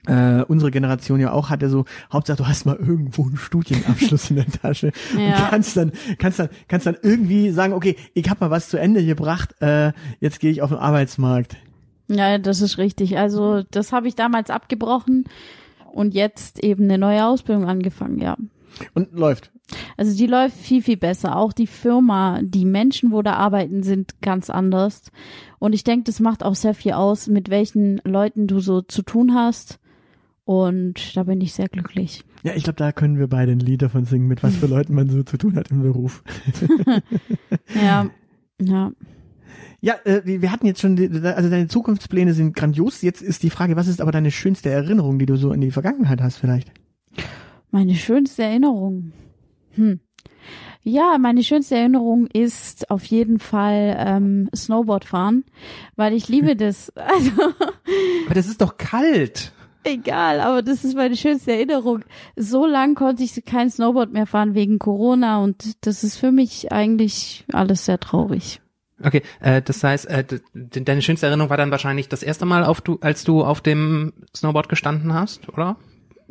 äh, 0.08 0.42
unsere 0.44 0.72
Generation 0.72 1.20
ja 1.20 1.32
auch 1.32 1.50
hatte, 1.50 1.70
so 1.70 1.86
Hauptsache 2.12 2.38
du 2.38 2.48
hast 2.48 2.66
mal 2.66 2.76
irgendwo 2.78 3.24
einen 3.26 3.38
Studienabschluss 3.38 4.30
in 4.30 4.38
der 4.38 4.46
Tasche 4.62 4.92
und 5.14 5.20
Ja. 5.22 5.48
kannst 5.50 5.76
dann 5.78 5.92
kannst 6.18 6.40
dann 6.40 6.50
kannst 6.68 6.86
dann 6.88 6.98
irgendwie 7.02 7.52
sagen, 7.52 7.74
okay, 7.74 7.96
ich 8.14 8.30
habe 8.30 8.46
mal 8.46 8.52
was 8.52 8.70
zu 8.70 8.78
Ende 8.78 9.06
gebracht, 9.06 9.56
äh, 9.62 9.92
jetzt 10.20 10.40
gehe 10.40 10.52
ich 10.52 10.62
auf 10.62 10.70
den 10.70 10.80
Arbeitsmarkt. 10.80 11.58
Ja, 12.08 12.38
das 12.40 12.62
ist 12.62 12.78
richtig. 12.78 13.18
Also 13.18 13.64
das 13.72 13.92
habe 13.92 14.08
ich 14.08 14.16
damals 14.16 14.50
abgebrochen 14.50 15.26
und 15.94 16.14
jetzt 16.14 16.64
eben 16.64 16.86
eine 16.86 16.98
neue 16.98 17.26
Ausbildung 17.26 17.66
angefangen, 17.68 18.20
ja. 18.20 18.36
Und 18.94 19.14
läuft. 19.14 19.52
Also 19.98 20.18
die 20.18 20.28
läuft 20.28 20.58
viel, 20.58 20.82
viel 20.82 20.98
besser. 20.98 21.38
Auch 21.38 21.54
die 21.54 21.68
Firma, 21.68 22.42
die 22.42 22.66
Menschen, 22.66 23.12
wo 23.12 23.22
da 23.22 23.34
arbeiten, 23.34 23.84
sind 23.84 24.22
ganz 24.22 24.50
anders. 24.50 25.12
Und 25.60 25.74
ich 25.74 25.84
denke, 25.84 26.06
das 26.06 26.20
macht 26.20 26.44
auch 26.44 26.56
sehr 26.56 26.74
viel 26.74 26.94
aus, 26.94 27.28
mit 27.28 27.50
welchen 27.50 28.02
Leuten 28.04 28.48
du 28.48 28.60
so 28.60 28.82
zu 28.82 29.02
tun 29.02 29.34
hast. 29.36 29.80
Und 30.46 31.16
da 31.16 31.24
bin 31.24 31.42
ich 31.42 31.54
sehr 31.54 31.68
glücklich. 31.68 32.24
Ja, 32.44 32.54
ich 32.56 32.64
glaube, 32.64 32.78
da 32.78 32.92
können 32.92 33.20
wir 33.20 33.28
beide 33.28 33.52
ein 33.52 33.60
Lied 33.60 33.82
davon 33.82 34.06
singen, 34.06 34.28
mit 34.28 34.42
was 34.42 34.56
für 34.56 34.66
Leuten 34.68 34.96
man 34.96 35.10
so 35.10 35.22
zu 35.24 35.38
tun 35.38 35.56
hat 35.56 35.72
im 35.72 35.82
Beruf. 35.82 36.24
Ja, 37.76 38.10
ja. 38.60 38.92
Ja, 39.82 39.96
äh, 40.04 40.22
wir 40.26 40.52
hatten 40.52 40.66
jetzt 40.66 40.82
schon, 40.82 40.96
die, 40.96 41.08
also 41.08 41.50
deine 41.50 41.68
Zukunftspläne 41.68 42.34
sind 42.34 42.56
grandios. 42.56 43.02
Jetzt 43.02 43.22
ist 43.22 43.44
die 43.44 43.50
Frage, 43.50 43.76
was 43.76 43.88
ist 43.88 44.02
aber 44.02 44.12
deine 44.12 44.32
schönste 44.32 44.70
Erinnerung, 44.70 45.20
die 45.20 45.26
du 45.26 45.38
so 45.38 45.54
in 45.54 45.62
die 45.62 45.72
Vergangenheit 45.72 46.22
hast 46.22 46.38
vielleicht? 46.38 46.72
Meine 47.72 47.96
schönste 47.96 48.44
Erinnerung. 48.44 49.14
Hm. 49.76 50.00
Ja, 50.84 51.18
meine 51.20 51.44
schönste 51.44 51.76
Erinnerung 51.76 52.28
ist 52.28 52.90
auf 52.90 53.04
jeden 53.06 53.40
Fall 53.40 53.96
ähm, 54.00 54.50
Snowboard 54.56 55.06
fahren, 55.06 55.44
weil 55.96 56.14
ich 56.14 56.28
liebe 56.30 56.56
das. 56.56 56.92
Also 56.96 57.32
Aber 58.26 58.34
das 58.36 58.48
ist 58.48 58.62
doch 58.62 58.78
kalt. 58.78 59.52
egal, 59.84 60.40
aber 60.40 60.62
das 60.62 60.84
ist 60.86 60.96
meine 60.96 61.16
schönste 61.16 61.52
Erinnerung. 61.52 62.04
So 62.36 62.66
lang 62.66 62.96
konnte 62.96 63.24
ich 63.24 63.44
kein 63.46 63.70
Snowboard 63.70 64.14
mehr 64.14 64.26
fahren 64.26 64.54
wegen 64.56 64.80
Corona 64.80 65.40
und 65.44 65.86
das 65.86 66.04
ist 66.04 66.18
für 66.18 66.32
mich 66.32 66.72
eigentlich 66.72 67.46
alles 67.52 67.86
sehr 67.86 68.00
traurig. 68.00 68.62
Okay, 69.02 69.22
äh, 69.40 69.62
das 69.62 69.84
heißt, 69.84 70.08
äh, 70.08 70.26
deine 70.54 71.02
schönste 71.02 71.28
Erinnerung 71.28 71.50
war 71.50 71.58
dann 71.58 71.72
wahrscheinlich 71.72 72.10
das 72.10 72.22
erste 72.24 72.46
Mal, 72.46 72.66
auf 72.66 72.82
du, 72.82 72.98
als 73.02 73.24
du 73.24 73.44
auf 73.44 73.62
dem 73.62 74.12
Snowboard 74.36 74.68
gestanden 74.70 75.14
hast, 75.14 75.48
oder? 75.50 75.78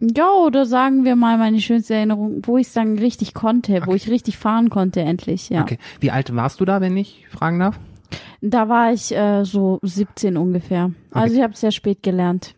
Ja, 0.00 0.30
oder 0.30 0.64
sagen 0.64 1.04
wir 1.04 1.16
mal 1.16 1.38
meine 1.38 1.60
schönste 1.60 1.94
Erinnerung, 1.94 2.42
wo 2.44 2.56
ich 2.56 2.72
dann 2.72 2.98
richtig 2.98 3.34
konnte, 3.34 3.82
wo 3.84 3.94
ich 3.94 4.08
richtig 4.08 4.38
fahren 4.38 4.70
konnte 4.70 5.00
endlich, 5.00 5.48
ja. 5.48 5.62
Okay. 5.62 5.78
Wie 6.00 6.10
alt 6.10 6.34
warst 6.34 6.60
du 6.60 6.64
da, 6.64 6.80
wenn 6.80 6.96
ich 6.96 7.26
fragen 7.28 7.58
darf? 7.58 7.80
Da 8.40 8.68
war 8.68 8.92
ich 8.92 9.14
äh, 9.14 9.44
so 9.44 9.80
17 9.82 10.36
ungefähr. 10.36 10.92
Also 11.10 11.34
ich 11.34 11.42
habe 11.42 11.56
sehr 11.56 11.72
spät 11.72 12.02
gelernt. 12.02 12.54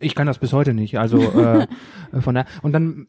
Ich 0.00 0.14
kann 0.14 0.26
das 0.26 0.38
bis 0.38 0.52
heute 0.52 0.74
nicht. 0.74 0.98
Also 0.98 1.18
äh, 1.18 1.66
von 2.20 2.34
der 2.34 2.46
und 2.62 2.72
dann 2.72 3.06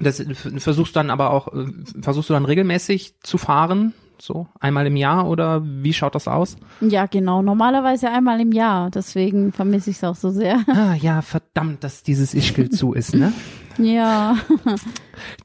das 0.00 0.24
versuchst 0.58 0.96
dann 0.96 1.10
aber 1.10 1.30
auch 1.30 1.54
äh, 1.54 1.66
versuchst 2.00 2.28
du 2.30 2.34
dann 2.34 2.44
regelmäßig 2.44 3.20
zu 3.20 3.38
fahren, 3.38 3.92
so 4.22 4.48
einmal 4.58 4.86
im 4.86 4.96
Jahr 4.96 5.28
oder 5.28 5.62
wie 5.64 5.92
schaut 5.92 6.14
das 6.14 6.28
aus? 6.28 6.56
Ja, 6.80 7.06
genau. 7.06 7.42
Normalerweise 7.42 8.10
einmal 8.10 8.40
im 8.40 8.52
Jahr. 8.52 8.90
Deswegen 8.90 9.52
vermisse 9.52 9.90
ich 9.90 9.96
es 9.96 10.04
auch 10.04 10.14
so 10.14 10.30
sehr. 10.30 10.60
Ah 10.80 10.94
ja, 10.94 11.20
verdammt, 11.20 11.84
dass 11.84 12.02
dieses 12.02 12.32
Ischgl 12.32 12.70
zu 12.70 12.94
ist, 12.94 13.14
ne? 13.14 13.32
ja. 13.78 14.36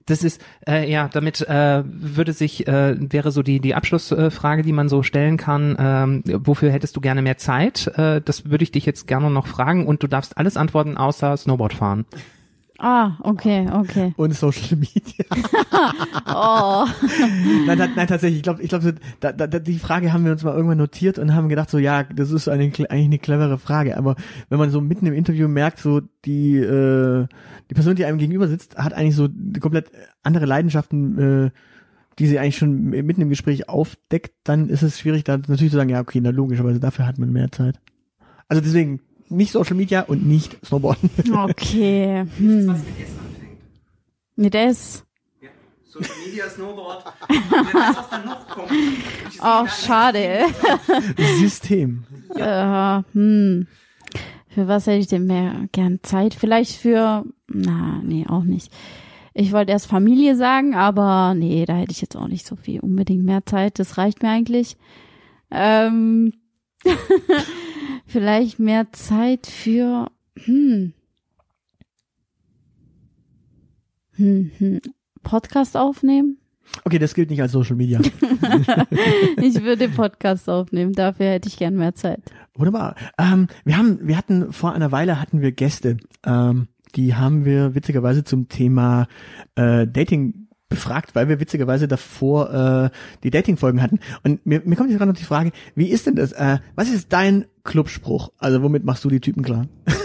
Das 0.06 0.24
ist 0.24 0.42
äh, 0.66 0.90
ja, 0.90 1.10
damit 1.10 1.42
äh, 1.42 1.84
würde 1.86 2.32
sich 2.32 2.66
äh, 2.68 2.96
wäre 2.98 3.32
so 3.32 3.44
die 3.44 3.60
die 3.60 3.76
Abschlussfrage, 3.76 4.32
Frage, 4.32 4.64
die 4.64 4.72
man 4.72 4.88
so 4.88 5.04
stellen 5.04 5.36
kann. 5.36 5.76
Ähm, 5.78 6.24
wofür 6.26 6.72
hättest 6.72 6.96
du 6.96 7.02
gerne 7.02 7.22
mehr 7.22 7.38
Zeit? 7.38 7.88
Äh, 7.98 8.22
das 8.22 8.50
würde 8.50 8.64
ich 8.64 8.72
dich 8.72 8.86
jetzt 8.86 9.08
gerne 9.08 9.30
noch 9.30 9.48
fragen 9.48 9.86
und 9.86 10.02
du 10.02 10.08
darfst 10.08 10.38
alles 10.38 10.56
antworten 10.56 10.96
außer 10.96 11.36
Snowboard 11.36 11.74
fahren. 11.74 12.06
Ah, 12.78 13.18
okay, 13.22 13.68
okay. 13.72 14.14
Und 14.18 14.34
Social 14.36 14.78
Media. 14.78 15.26
Oh. 16.28 16.86
nein, 17.68 17.78
nein, 17.78 18.08
tatsächlich. 18.08 18.38
Ich 18.38 18.44
glaube, 18.44 18.62
ich 18.62 18.70
glaube, 18.70 18.96
da, 19.20 19.32
die 19.32 19.80
Frage 19.80 20.12
haben 20.12 20.26
wir 20.26 20.32
uns 20.32 20.44
mal 20.44 20.56
irgendwann 20.56 20.78
notiert 20.78 21.20
und 21.20 21.34
haben 21.34 21.50
gedacht, 21.50 21.70
so 21.70 21.78
ja, 21.78 22.04
das 22.04 22.32
ist 22.32 22.48
eine, 22.48 22.64
eigentlich 22.64 22.90
eine 22.90 23.20
clevere 23.20 23.58
Frage. 23.58 23.98
Aber 23.98 24.16
wenn 24.50 24.58
man 24.58 24.72
so 24.72 24.82
mitten 24.82 25.06
im 25.06 25.14
Interview 25.14 25.48
merkt, 25.48 25.80
so 25.80 26.02
die 26.26 26.58
äh, 26.58 27.28
die 27.70 27.74
Person, 27.74 27.96
die 27.96 28.06
einem 28.06 28.18
gegenüber 28.18 28.48
sitzt, 28.48 28.78
hat 28.78 28.94
eigentlich 28.94 29.16
so 29.16 29.30
komplett 29.60 29.92
andere 30.24 30.46
Leidenschaften, 30.46 31.46
äh, 31.46 31.52
die 32.20 32.28
sie 32.28 32.40
eigentlich 32.40 32.58
schon 32.58 32.90
mitten 32.90 33.22
im 33.22 33.30
Gespräch 33.30 33.68
aufdeckt, 33.70 34.34
dann 34.44 34.70
ist 34.70 34.84
es 34.84 35.00
schwierig, 35.00 35.24
da 35.24 35.38
natürlich 35.38 35.72
zu 35.72 35.78
sagen, 35.78 35.90
ja, 35.90 36.02
okay, 36.02 36.20
na 36.22 36.30
logischerweise 36.30 36.80
dafür 36.80 37.06
hat 37.06 37.18
man 37.18 37.32
mehr 37.32 37.52
Zeit. 37.52 37.80
Also 38.48 38.62
deswegen 38.62 39.02
nicht 39.30 39.52
Social 39.52 39.76
Media 39.76 40.02
und 40.02 40.26
nicht 40.26 40.58
Snowboarden. 40.66 41.10
Okay. 41.34 42.26
Hm. 42.38 42.76
Mit 44.36 44.56
S. 44.56 45.04
Social 45.96 46.16
Media, 46.26 46.50
Snowboard. 46.50 47.06
Weiß, 47.30 47.98
was 47.98 48.10
dann 48.10 48.26
noch 48.26 48.48
kommt. 48.50 48.70
Oh, 49.42 49.66
schade. 49.68 50.42
System. 51.40 52.04
äh, 52.36 53.02
hm. 53.14 53.68
Für 54.50 54.68
was 54.68 54.88
hätte 54.88 55.00
ich 55.00 55.08
denn 55.08 55.26
mehr 55.26 55.68
gern 55.72 56.00
Zeit? 56.04 56.34
Vielleicht 56.34 56.74
für, 56.76 57.24
na, 57.48 58.02
nee, 58.04 58.26
auch 58.28 58.44
nicht. 58.44 58.74
Ich 59.34 59.52
wollte 59.52 59.72
erst 59.72 59.88
Familie 59.88 60.36
sagen, 60.36 60.76
aber 60.76 61.34
nee, 61.34 61.66
da 61.66 61.76
hätte 61.76 61.92
ich 61.92 62.02
jetzt 62.02 62.16
auch 62.16 62.28
nicht 62.28 62.46
so 62.46 62.56
viel 62.56 62.80
unbedingt 62.80 63.26
mehr 63.26 63.46
Zeit. 63.46 63.80
Das 63.80 63.98
reicht 63.98 64.22
mir 64.22 64.30
eigentlich. 64.30 64.78
Ähm, 65.52 66.34
vielleicht 68.16 68.60
mehr 68.60 68.94
Zeit 68.94 69.46
für, 69.46 70.10
hm. 70.46 70.94
Hm, 74.14 74.52
hm. 74.58 74.80
Podcast 75.22 75.76
aufnehmen. 75.76 76.38
Okay, 76.86 76.98
das 76.98 77.14
gilt 77.14 77.30
nicht 77.30 77.42
als 77.42 77.52
Social 77.52 77.76
Media. 77.76 78.00
ich 79.42 79.62
würde 79.64 79.90
Podcast 79.90 80.50
aufnehmen, 80.50 80.94
dafür 80.94 81.26
hätte 81.26 81.50
ich 81.50 81.58
gern 81.58 81.76
mehr 81.76 81.94
Zeit. 81.94 82.22
Wunderbar. 82.54 82.96
Ähm, 83.18 83.50
wir 83.66 83.78
haben, 83.78 84.00
wir 84.08 84.16
hatten 84.16 84.54
vor 84.54 84.72
einer 84.72 84.94
Weile 84.94 85.20
hatten 85.20 85.42
wir 85.42 85.52
Gäste. 85.52 85.98
Ähm, 86.26 86.70
die 86.96 87.16
haben 87.16 87.44
wir 87.44 87.76
witzigerweise 87.76 88.24
zum 88.24 88.48
Thema 88.48 89.08
äh, 89.56 89.86
Dating 89.88 90.45
befragt, 90.70 91.14
weil 91.16 91.30
wir 91.30 91.40
witzigerweise 91.40 91.88
davor 91.88 92.52
äh, 92.54 92.90
die 93.24 93.30
Dating-Folgen 93.30 93.82
hatten. 93.82 94.00
Und 94.24 94.46
mir, 94.46 94.62
mir 94.66 94.76
kommt 94.76 94.90
jetzt 94.90 94.98
gerade 94.98 95.12
noch 95.12 95.18
die 95.18 95.24
Frage, 95.26 95.52
wie 95.76 95.90
ist 95.90 96.08
denn 96.08 96.16
das? 96.16 96.32
Äh, 96.32 96.58
was 96.76 96.90
ist 96.90 97.14
dein 97.14 97.46
Clubspruch? 97.64 98.32
Also 98.38 98.62
womit 98.64 98.84
machst 98.84 99.04
du 99.06 99.10
die 99.10 99.20
Typen 99.20 99.44
klar? 99.44 99.68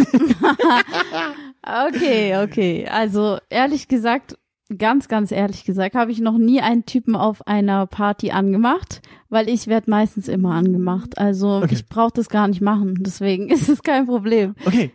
okay, 1.88 2.42
okay. 2.42 2.86
Also 2.90 3.38
ehrlich 3.48 3.88
gesagt, 3.88 4.36
ganz, 4.76 5.08
ganz 5.08 5.32
ehrlich 5.32 5.64
gesagt, 5.64 5.94
habe 5.94 6.12
ich 6.12 6.20
noch 6.20 6.38
nie 6.38 6.60
einen 6.60 6.84
Typen 6.86 7.16
auf 7.16 7.46
einer 7.46 7.86
Party 7.86 8.30
angemacht, 8.30 9.02
weil 9.28 9.48
ich 9.48 9.66
werde 9.66 9.90
meistens 9.90 10.28
immer 10.28 10.54
angemacht. 10.54 11.18
Also 11.18 11.56
Okay. 11.62 11.74
ich 11.74 11.86
brauche 11.86 12.12
das 12.14 12.28
gar 12.28 12.48
nicht 12.48 12.60
machen. 12.60 12.94
Deswegen 13.00 13.48
ist 13.50 13.68
es 13.68 13.82
kein 13.82 14.06
Problem. 14.06 14.54
Okay. 14.64 14.92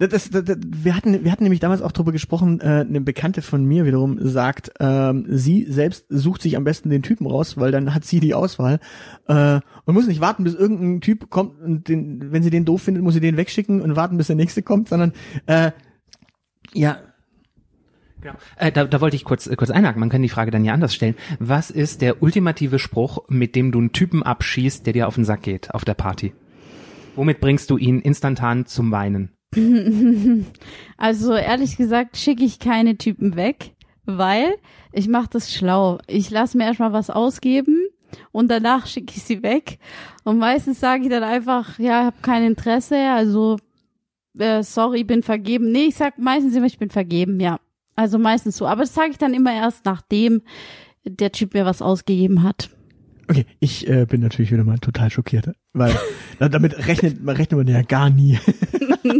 Das, 0.00 0.30
das, 0.30 0.44
das, 0.44 0.56
wir 0.64 0.96
hatten, 0.96 1.24
wir 1.24 1.30
hatten 1.30 1.42
nämlich 1.42 1.60
damals 1.60 1.82
auch 1.82 1.92
drüber 1.92 2.10
gesprochen. 2.10 2.60
Äh, 2.60 2.86
eine 2.88 3.02
Bekannte 3.02 3.42
von 3.42 3.66
mir 3.66 3.84
wiederum 3.84 4.16
sagt, 4.26 4.72
ähm, 4.80 5.26
sie 5.28 5.66
selbst 5.70 6.06
sucht 6.08 6.40
sich 6.40 6.56
am 6.56 6.64
besten 6.64 6.88
den 6.88 7.02
Typen 7.02 7.26
raus, 7.26 7.58
weil 7.58 7.70
dann 7.70 7.94
hat 7.94 8.06
sie 8.06 8.18
die 8.18 8.32
Auswahl 8.32 8.80
äh, 9.28 9.60
und 9.84 9.94
muss 9.94 10.06
nicht 10.06 10.22
warten, 10.22 10.42
bis 10.44 10.54
irgendein 10.54 11.02
Typ 11.02 11.28
kommt 11.28 11.60
und 11.60 11.88
den, 11.88 12.32
wenn 12.32 12.42
sie 12.42 12.48
den 12.48 12.64
doof 12.64 12.80
findet, 12.80 13.04
muss 13.04 13.12
sie 13.12 13.20
den 13.20 13.36
wegschicken 13.36 13.82
und 13.82 13.94
warten, 13.94 14.16
bis 14.16 14.28
der 14.28 14.36
nächste 14.36 14.62
kommt, 14.62 14.88
sondern 14.88 15.12
äh, 15.44 15.72
ja, 16.72 16.96
Genau. 18.22 18.34
Äh, 18.56 18.70
da, 18.70 18.84
da 18.84 19.00
wollte 19.00 19.16
ich 19.16 19.24
kurz, 19.24 19.46
äh, 19.46 19.56
kurz 19.56 19.70
einhaken. 19.70 20.00
Man 20.00 20.10
kann 20.10 20.22
die 20.22 20.28
Frage 20.28 20.50
dann 20.50 20.64
ja 20.64 20.74
anders 20.74 20.94
stellen. 20.94 21.14
Was 21.38 21.70
ist 21.70 22.02
der 22.02 22.22
ultimative 22.22 22.78
Spruch, 22.78 23.28
mit 23.28 23.54
dem 23.56 23.72
du 23.72 23.78
einen 23.78 23.92
Typen 23.92 24.22
abschießt, 24.22 24.84
der 24.84 24.92
dir 24.92 25.08
auf 25.08 25.14
den 25.14 25.24
Sack 25.24 25.42
geht 25.42 25.74
auf 25.74 25.84
der 25.84 25.94
Party? 25.94 26.34
Womit 27.16 27.40
bringst 27.40 27.70
du 27.70 27.78
ihn 27.78 28.00
instantan 28.00 28.66
zum 28.66 28.90
Weinen? 28.90 29.30
Also 30.96 31.34
ehrlich 31.34 31.76
gesagt 31.76 32.16
schicke 32.16 32.44
ich 32.44 32.58
keine 32.58 32.96
Typen 32.96 33.36
weg, 33.36 33.72
weil 34.04 34.54
ich 34.92 35.08
mache 35.08 35.28
das 35.30 35.52
schlau. 35.52 35.98
Ich 36.06 36.30
lasse 36.30 36.58
mir 36.58 36.64
erstmal 36.64 36.92
was 36.92 37.10
ausgeben 37.10 37.78
und 38.32 38.50
danach 38.50 38.86
schicke 38.86 39.14
ich 39.16 39.22
sie 39.22 39.42
weg. 39.42 39.78
Und 40.24 40.38
meistens 40.38 40.80
sage 40.80 41.04
ich 41.04 41.08
dann 41.10 41.22
einfach, 41.22 41.78
ja, 41.78 42.04
habe 42.04 42.16
kein 42.22 42.44
Interesse, 42.44 42.96
also 43.10 43.56
äh, 44.38 44.62
sorry, 44.62 45.04
bin 45.04 45.22
vergeben. 45.22 45.72
Nee, 45.72 45.86
ich 45.86 45.94
sag 45.96 46.18
meistens 46.18 46.54
immer, 46.54 46.66
ich 46.66 46.78
bin 46.78 46.90
vergeben, 46.90 47.40
ja. 47.40 47.58
Also 47.96 48.18
meistens 48.18 48.56
so. 48.56 48.66
Aber 48.66 48.82
das 48.82 48.94
sage 48.94 49.10
ich 49.10 49.18
dann 49.18 49.34
immer 49.34 49.52
erst, 49.52 49.84
nachdem 49.84 50.42
der 51.04 51.32
Typ 51.32 51.54
mir 51.54 51.64
was 51.64 51.80
ausgegeben 51.82 52.42
hat. 52.42 52.70
okay, 53.28 53.46
ich 53.58 53.88
äh, 53.88 54.06
bin 54.06 54.20
natürlich 54.20 54.52
wieder 54.52 54.64
mal 54.64 54.78
total 54.78 55.10
schockiert, 55.10 55.50
weil 55.72 55.94
da- 56.38 56.48
damit 56.48 56.86
rechnet, 56.88 57.18
rechnet 57.26 57.52
man 57.52 57.66
ja 57.68 57.82
gar 57.82 58.10
nie. 58.10 58.38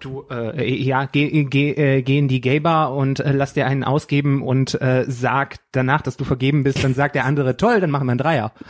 Du, 0.00 0.24
äh, 0.30 0.74
ja, 0.82 1.04
geh, 1.04 1.44
geh, 1.44 1.72
äh, 1.72 2.00
geh 2.00 2.18
in 2.18 2.28
die 2.28 2.40
Gay-Bar 2.40 2.94
und 2.96 3.20
äh, 3.20 3.32
lass 3.32 3.52
dir 3.52 3.66
einen 3.66 3.84
ausgeben 3.84 4.42
und 4.42 4.80
äh, 4.80 5.04
sag 5.06 5.56
danach, 5.72 6.00
dass 6.00 6.16
du 6.16 6.24
vergeben 6.24 6.64
bist, 6.64 6.82
dann 6.82 6.94
sagt 6.94 7.14
der 7.14 7.26
andere, 7.26 7.58
toll, 7.58 7.80
dann 7.80 7.90
machen 7.90 8.06
wir 8.06 8.12
einen 8.12 8.18
Dreier. 8.18 8.52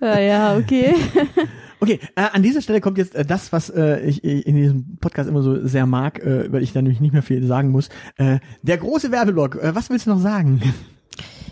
Ja, 0.00 0.20
ja, 0.20 0.56
okay. 0.56 0.94
Okay, 1.80 2.00
äh, 2.16 2.22
an 2.32 2.42
dieser 2.42 2.60
Stelle 2.60 2.80
kommt 2.80 2.98
jetzt 2.98 3.14
äh, 3.14 3.24
das, 3.24 3.52
was 3.52 3.70
äh, 3.70 4.00
ich 4.00 4.24
äh, 4.24 4.40
in 4.40 4.56
diesem 4.56 4.96
Podcast 5.00 5.28
immer 5.28 5.42
so 5.42 5.64
sehr 5.64 5.86
mag, 5.86 6.18
äh, 6.18 6.52
weil 6.52 6.62
ich 6.64 6.72
da 6.72 6.82
nämlich 6.82 7.00
nicht 7.00 7.12
mehr 7.12 7.22
viel 7.22 7.46
sagen 7.46 7.70
muss. 7.70 7.88
Äh, 8.16 8.40
der 8.62 8.78
große 8.78 9.12
Werbeblock. 9.12 9.56
Äh, 9.62 9.76
was 9.76 9.88
willst 9.88 10.06
du 10.06 10.10
noch 10.10 10.18
sagen? 10.18 10.60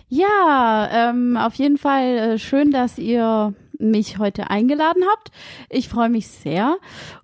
Ja, 0.09 0.89
ähm, 0.93 1.37
auf 1.37 1.55
jeden 1.55 1.79
Fall 1.79 2.19
äh, 2.19 2.39
schön, 2.39 2.73
dass 2.73 2.99
ihr 2.99 3.55
mich 3.79 4.19
heute 4.19 4.51
eingeladen 4.51 5.03
habt. 5.11 5.31
Ich 5.71 5.89
freue 5.89 6.09
mich 6.09 6.29
sehr 6.29 6.79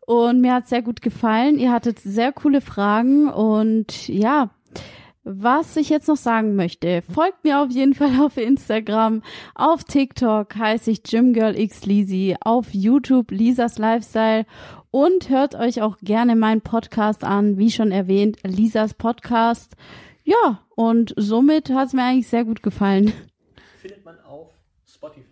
und 0.06 0.40
mir 0.40 0.54
hat 0.54 0.68
sehr 0.68 0.82
gut 0.82 1.02
gefallen. 1.02 1.58
Ihr 1.58 1.72
hattet 1.72 1.98
sehr 1.98 2.32
coole 2.32 2.60
Fragen 2.60 3.28
und 3.28 4.08
ja, 4.08 4.50
was 5.24 5.76
ich 5.76 5.88
jetzt 5.88 6.08
noch 6.08 6.16
sagen 6.16 6.56
möchte, 6.56 7.02
folgt 7.02 7.44
mir 7.44 7.60
auf 7.60 7.70
jeden 7.70 7.94
Fall 7.94 8.20
auf 8.20 8.36
Instagram, 8.36 9.22
auf 9.54 9.84
TikTok 9.84 10.56
heiße 10.56 10.90
ich 10.90 11.04
GymGirlXLeasy, 11.04 12.36
auf 12.40 12.72
YouTube 12.72 13.30
Lisas 13.30 13.78
Lifestyle 13.78 14.46
und 14.90 15.28
hört 15.28 15.54
euch 15.54 15.80
auch 15.80 15.96
gerne 16.02 16.34
meinen 16.34 16.60
Podcast 16.60 17.22
an, 17.22 17.56
wie 17.56 17.70
schon 17.70 17.92
erwähnt, 17.92 18.38
Lisas 18.42 18.94
Podcast. 18.94 19.76
Ja, 20.24 20.60
und 20.70 21.14
somit 21.16 21.70
hat 21.70 21.88
es 21.88 21.92
mir 21.92 22.02
eigentlich 22.02 22.28
sehr 22.28 22.44
gut 22.44 22.62
gefallen. 22.62 23.12
Findet 23.78 24.04
man 24.04 24.18
auf 24.20 24.50
Spotify. 24.86 25.31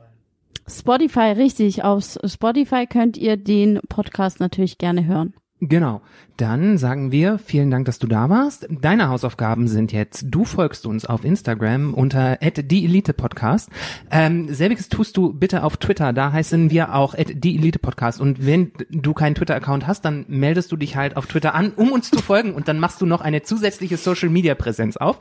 Spotify, 0.70 1.32
richtig. 1.36 1.84
Auf 1.84 2.18
Spotify 2.24 2.86
könnt 2.86 3.16
ihr 3.16 3.36
den 3.36 3.80
Podcast 3.88 4.40
natürlich 4.40 4.78
gerne 4.78 5.06
hören. 5.06 5.34
Genau. 5.62 6.00
Dann 6.38 6.78
sagen 6.78 7.12
wir 7.12 7.38
vielen 7.38 7.70
Dank, 7.70 7.84
dass 7.84 7.98
du 7.98 8.06
da 8.06 8.30
warst. 8.30 8.66
Deine 8.70 9.10
Hausaufgaben 9.10 9.68
sind 9.68 9.92
jetzt, 9.92 10.24
du 10.30 10.46
folgst 10.46 10.86
uns 10.86 11.04
auf 11.04 11.22
Instagram 11.22 11.92
unter 11.92 12.36
@dieelitepodcast. 12.38 13.68
Ähm, 14.10 14.48
selbiges 14.54 14.88
tust 14.88 15.18
du 15.18 15.34
bitte 15.34 15.62
auf 15.62 15.76
Twitter, 15.76 16.14
da 16.14 16.32
heißen 16.32 16.70
wir 16.70 16.94
auch 16.94 17.14
@dieelitepodcast 17.14 18.22
und 18.22 18.46
wenn 18.46 18.72
du 18.88 19.12
keinen 19.12 19.34
Twitter-Account 19.34 19.86
hast, 19.86 20.06
dann 20.06 20.24
meldest 20.28 20.72
du 20.72 20.78
dich 20.78 20.96
halt 20.96 21.18
auf 21.18 21.26
Twitter 21.26 21.54
an, 21.54 21.72
um 21.76 21.92
uns 21.92 22.10
zu 22.10 22.22
folgen 22.22 22.54
und 22.54 22.66
dann 22.68 22.78
machst 22.78 23.02
du 23.02 23.04
noch 23.06 23.20
eine 23.20 23.42
zusätzliche 23.42 23.98
Social-Media-Präsenz 23.98 24.96
auf. 24.96 25.18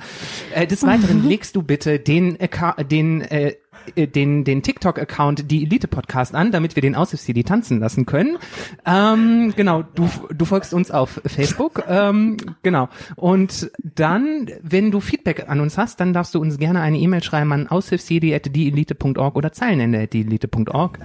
Äh, 0.56 0.68
des 0.68 0.84
Weiteren 0.84 1.22
legst 1.28 1.58
du 1.58 1.64
bitte 1.64 2.00
den, 2.00 2.38
Acca- 2.38 2.82
den 2.86 3.20
äh, 3.24 3.56
den, 3.96 4.44
den 4.44 4.64
TikTok-Account 4.64 5.50
die 5.50 5.64
Elite-Podcast 5.64 6.36
an, 6.36 6.52
damit 6.52 6.76
wir 6.76 6.82
den 6.82 6.96
Aushilfs-CD 6.96 7.44
tanzen 7.44 7.80
lassen 7.80 8.06
können. 8.06 8.38
Ähm, 8.86 9.54
genau, 9.56 9.84
du, 9.96 10.10
du 10.34 10.46
folgst 10.46 10.74
uns 10.74 10.92
auf 10.92 11.22
Facebook. 11.26 11.84
Ähm, 11.88 12.38
genau. 12.64 12.90
Und 13.16 13.72
dann, 13.96 14.50
wenn 14.62 14.92
du 14.92 15.00
Feedback 15.00 15.50
an 15.50 15.60
uns 15.60 15.78
hast, 15.78 16.00
dann 16.00 16.14
darfst 16.14 16.36
du 16.36 16.40
uns 16.40 16.58
gerne 16.58 16.82
eine 16.82 16.98
E-Mail 16.98 17.24
schreiben 17.24 17.52
an 17.52 17.68
aushilfsjedi.dieelite.org 17.68 19.36
oder 19.36 19.52
zeilenende.dieelite.org. 19.52 21.00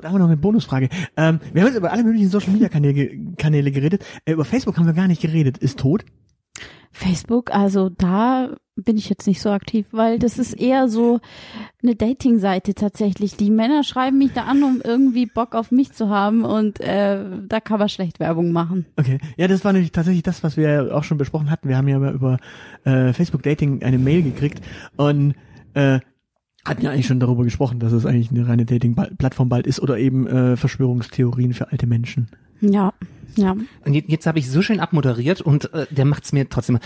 Da 0.00 0.08
haben 0.08 0.16
wir 0.16 0.18
noch 0.18 0.26
eine 0.26 0.36
Bonusfrage. 0.36 0.88
Ähm, 1.16 1.40
wir 1.52 1.62
haben 1.62 1.68
jetzt 1.68 1.78
über 1.78 1.90
alle 1.90 2.04
möglichen 2.04 2.28
Social 2.28 2.52
Media 2.52 2.68
Kanäle, 2.68 3.10
Kanäle 3.38 3.70
geredet. 3.70 4.04
Äh, 4.24 4.32
über 4.32 4.44
Facebook 4.44 4.76
haben 4.76 4.86
wir 4.86 4.92
gar 4.92 5.08
nicht 5.08 5.22
geredet. 5.22 5.58
Ist 5.58 5.78
tot? 5.78 6.04
Facebook, 6.94 7.52
also 7.52 7.88
da 7.90 8.56
bin 8.76 8.96
ich 8.96 9.08
jetzt 9.08 9.26
nicht 9.26 9.40
so 9.40 9.50
aktiv, 9.50 9.86
weil 9.92 10.18
das 10.18 10.38
ist 10.38 10.54
eher 10.54 10.88
so 10.88 11.20
eine 11.82 11.94
Dating-Seite 11.94 12.74
tatsächlich. 12.74 13.36
Die 13.36 13.50
Männer 13.50 13.84
schreiben 13.84 14.18
mich 14.18 14.32
da 14.32 14.44
an, 14.44 14.62
um 14.62 14.80
irgendwie 14.82 15.26
Bock 15.26 15.54
auf 15.54 15.70
mich 15.70 15.92
zu 15.92 16.08
haben 16.08 16.44
und 16.44 16.80
äh, 16.80 17.24
da 17.46 17.60
kann 17.60 17.78
man 17.78 17.88
schlecht 17.88 18.20
Werbung 18.20 18.52
machen. 18.52 18.86
Okay. 18.96 19.18
Ja, 19.36 19.48
das 19.48 19.64
war 19.64 19.72
nämlich 19.72 19.92
tatsächlich 19.92 20.22
das, 20.22 20.42
was 20.42 20.56
wir 20.56 20.94
auch 20.94 21.04
schon 21.04 21.18
besprochen 21.18 21.50
hatten. 21.50 21.68
Wir 21.68 21.76
haben 21.76 21.88
ja 21.88 22.10
über 22.10 22.38
äh, 22.84 23.12
Facebook 23.12 23.42
Dating 23.42 23.82
eine 23.82 23.98
Mail 23.98 24.22
gekriegt 24.22 24.64
und 24.96 25.34
äh, 25.74 26.00
hatten 26.64 26.82
ja 26.82 26.90
eigentlich 26.90 27.06
schon 27.06 27.20
darüber 27.20 27.44
gesprochen, 27.44 27.78
dass 27.78 27.92
es 27.92 28.06
eigentlich 28.06 28.30
eine 28.30 28.48
reine 28.48 28.64
Dating-Plattform 28.64 29.48
bald 29.48 29.66
ist 29.66 29.80
oder 29.80 29.98
eben 29.98 30.26
äh, 30.26 30.56
Verschwörungstheorien 30.56 31.52
für 31.52 31.70
alte 31.70 31.86
Menschen. 31.86 32.28
Ja, 32.60 32.92
ja. 33.36 33.56
Und 33.84 33.94
jetzt, 33.94 34.08
jetzt 34.08 34.26
habe 34.26 34.38
ich 34.38 34.50
so 34.50 34.62
schön 34.62 34.80
abmoderiert 34.80 35.40
und 35.40 35.72
äh, 35.74 35.86
der 35.90 36.04
macht's 36.04 36.32
mir 36.32 36.48
trotzdem. 36.48 36.78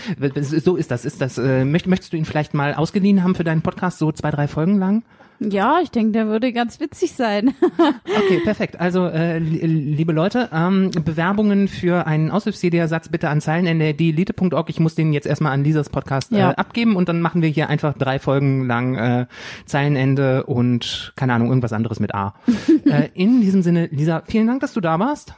So 0.43 0.75
ist 0.75 0.89
das. 0.91 1.05
Ist 1.05 1.21
das? 1.21 1.37
Äh, 1.37 1.63
möcht, 1.65 1.85
möchtest 1.87 2.11
du 2.13 2.17
ihn 2.17 2.25
vielleicht 2.25 2.53
mal 2.53 2.73
ausgeliehen 2.73 3.23
haben 3.23 3.35
für 3.35 3.43
deinen 3.43 3.61
Podcast, 3.61 3.99
so 3.99 4.11
zwei, 4.11 4.31
drei 4.31 4.47
Folgen 4.47 4.77
lang? 4.79 5.03
Ja, 5.41 5.79
ich 5.81 5.89
denke, 5.89 6.11
der 6.11 6.27
würde 6.27 6.51
ganz 6.51 6.79
witzig 6.81 7.13
sein. 7.13 7.53
Okay, 8.03 8.41
perfekt. 8.43 8.79
Also, 8.79 9.05
äh, 9.07 9.39
li- 9.39 9.65
liebe 9.65 10.11
Leute, 10.11 10.49
ähm, 10.51 10.91
Bewerbungen 11.05 11.67
für 11.69 12.05
einen 12.05 12.29
Aushilfs-CD-Ersatz 12.31 13.07
bitte 13.09 13.29
an 13.29 13.39
zeilenende.dielite.org. 13.39 14.69
Ich 14.69 14.79
muss 14.81 14.95
den 14.95 15.13
jetzt 15.13 15.25
erstmal 15.25 15.53
an 15.53 15.63
Lisas 15.63 15.89
Podcast 15.89 16.31
Ja. 16.33 16.51
äh, 16.51 16.55
abgeben 16.55 16.95
und 16.97 17.07
dann 17.07 17.21
machen 17.21 17.41
wir 17.41 17.47
hier 17.49 17.69
einfach 17.69 17.93
drei 17.97 18.19
Folgen 18.19 18.65
lang 18.67 18.95
äh, 18.95 19.25
Zeilenende 19.65 20.43
und, 20.45 21.13
keine 21.15 21.33
Ahnung, 21.33 21.47
irgendwas 21.49 21.71
anderes 21.73 21.99
mit 22.01 22.13
A. 22.13 22.33
äh, 22.85 23.09
in 23.13 23.39
diesem 23.41 23.61
Sinne, 23.61 23.87
Lisa, 23.91 24.23
vielen 24.27 24.47
Dank, 24.47 24.59
dass 24.59 24.73
du 24.73 24.81
da 24.81 24.99
warst. 24.99 25.33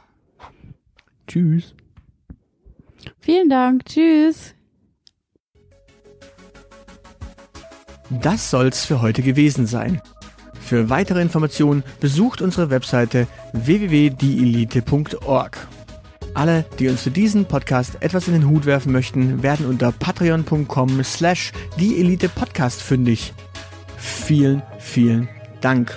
Tschüss. 1.32 1.74
Vielen 3.20 3.48
Dank. 3.48 3.86
Tschüss. 3.86 4.54
Das 8.10 8.50
soll's 8.50 8.84
für 8.84 9.00
heute 9.00 9.22
gewesen 9.22 9.66
sein. 9.66 10.02
Für 10.60 10.90
weitere 10.90 11.22
Informationen 11.22 11.84
besucht 12.00 12.42
unsere 12.42 12.68
Webseite 12.68 13.26
www.dielite.org. 13.54 15.68
Alle, 16.34 16.66
die 16.78 16.88
uns 16.88 17.00
für 17.00 17.10
diesen 17.10 17.46
Podcast 17.46 17.96
etwas 18.00 18.28
in 18.28 18.34
den 18.34 18.46
Hut 18.46 18.66
werfen 18.66 18.92
möchten, 18.92 19.42
werden 19.42 19.64
unter 19.64 19.90
patreon.com 19.90 21.02
slash 21.02 21.52
dieelitepodcast 21.80 22.82
fündig. 22.82 23.32
Vielen, 23.96 24.62
vielen 24.78 25.30
Dank. 25.62 25.96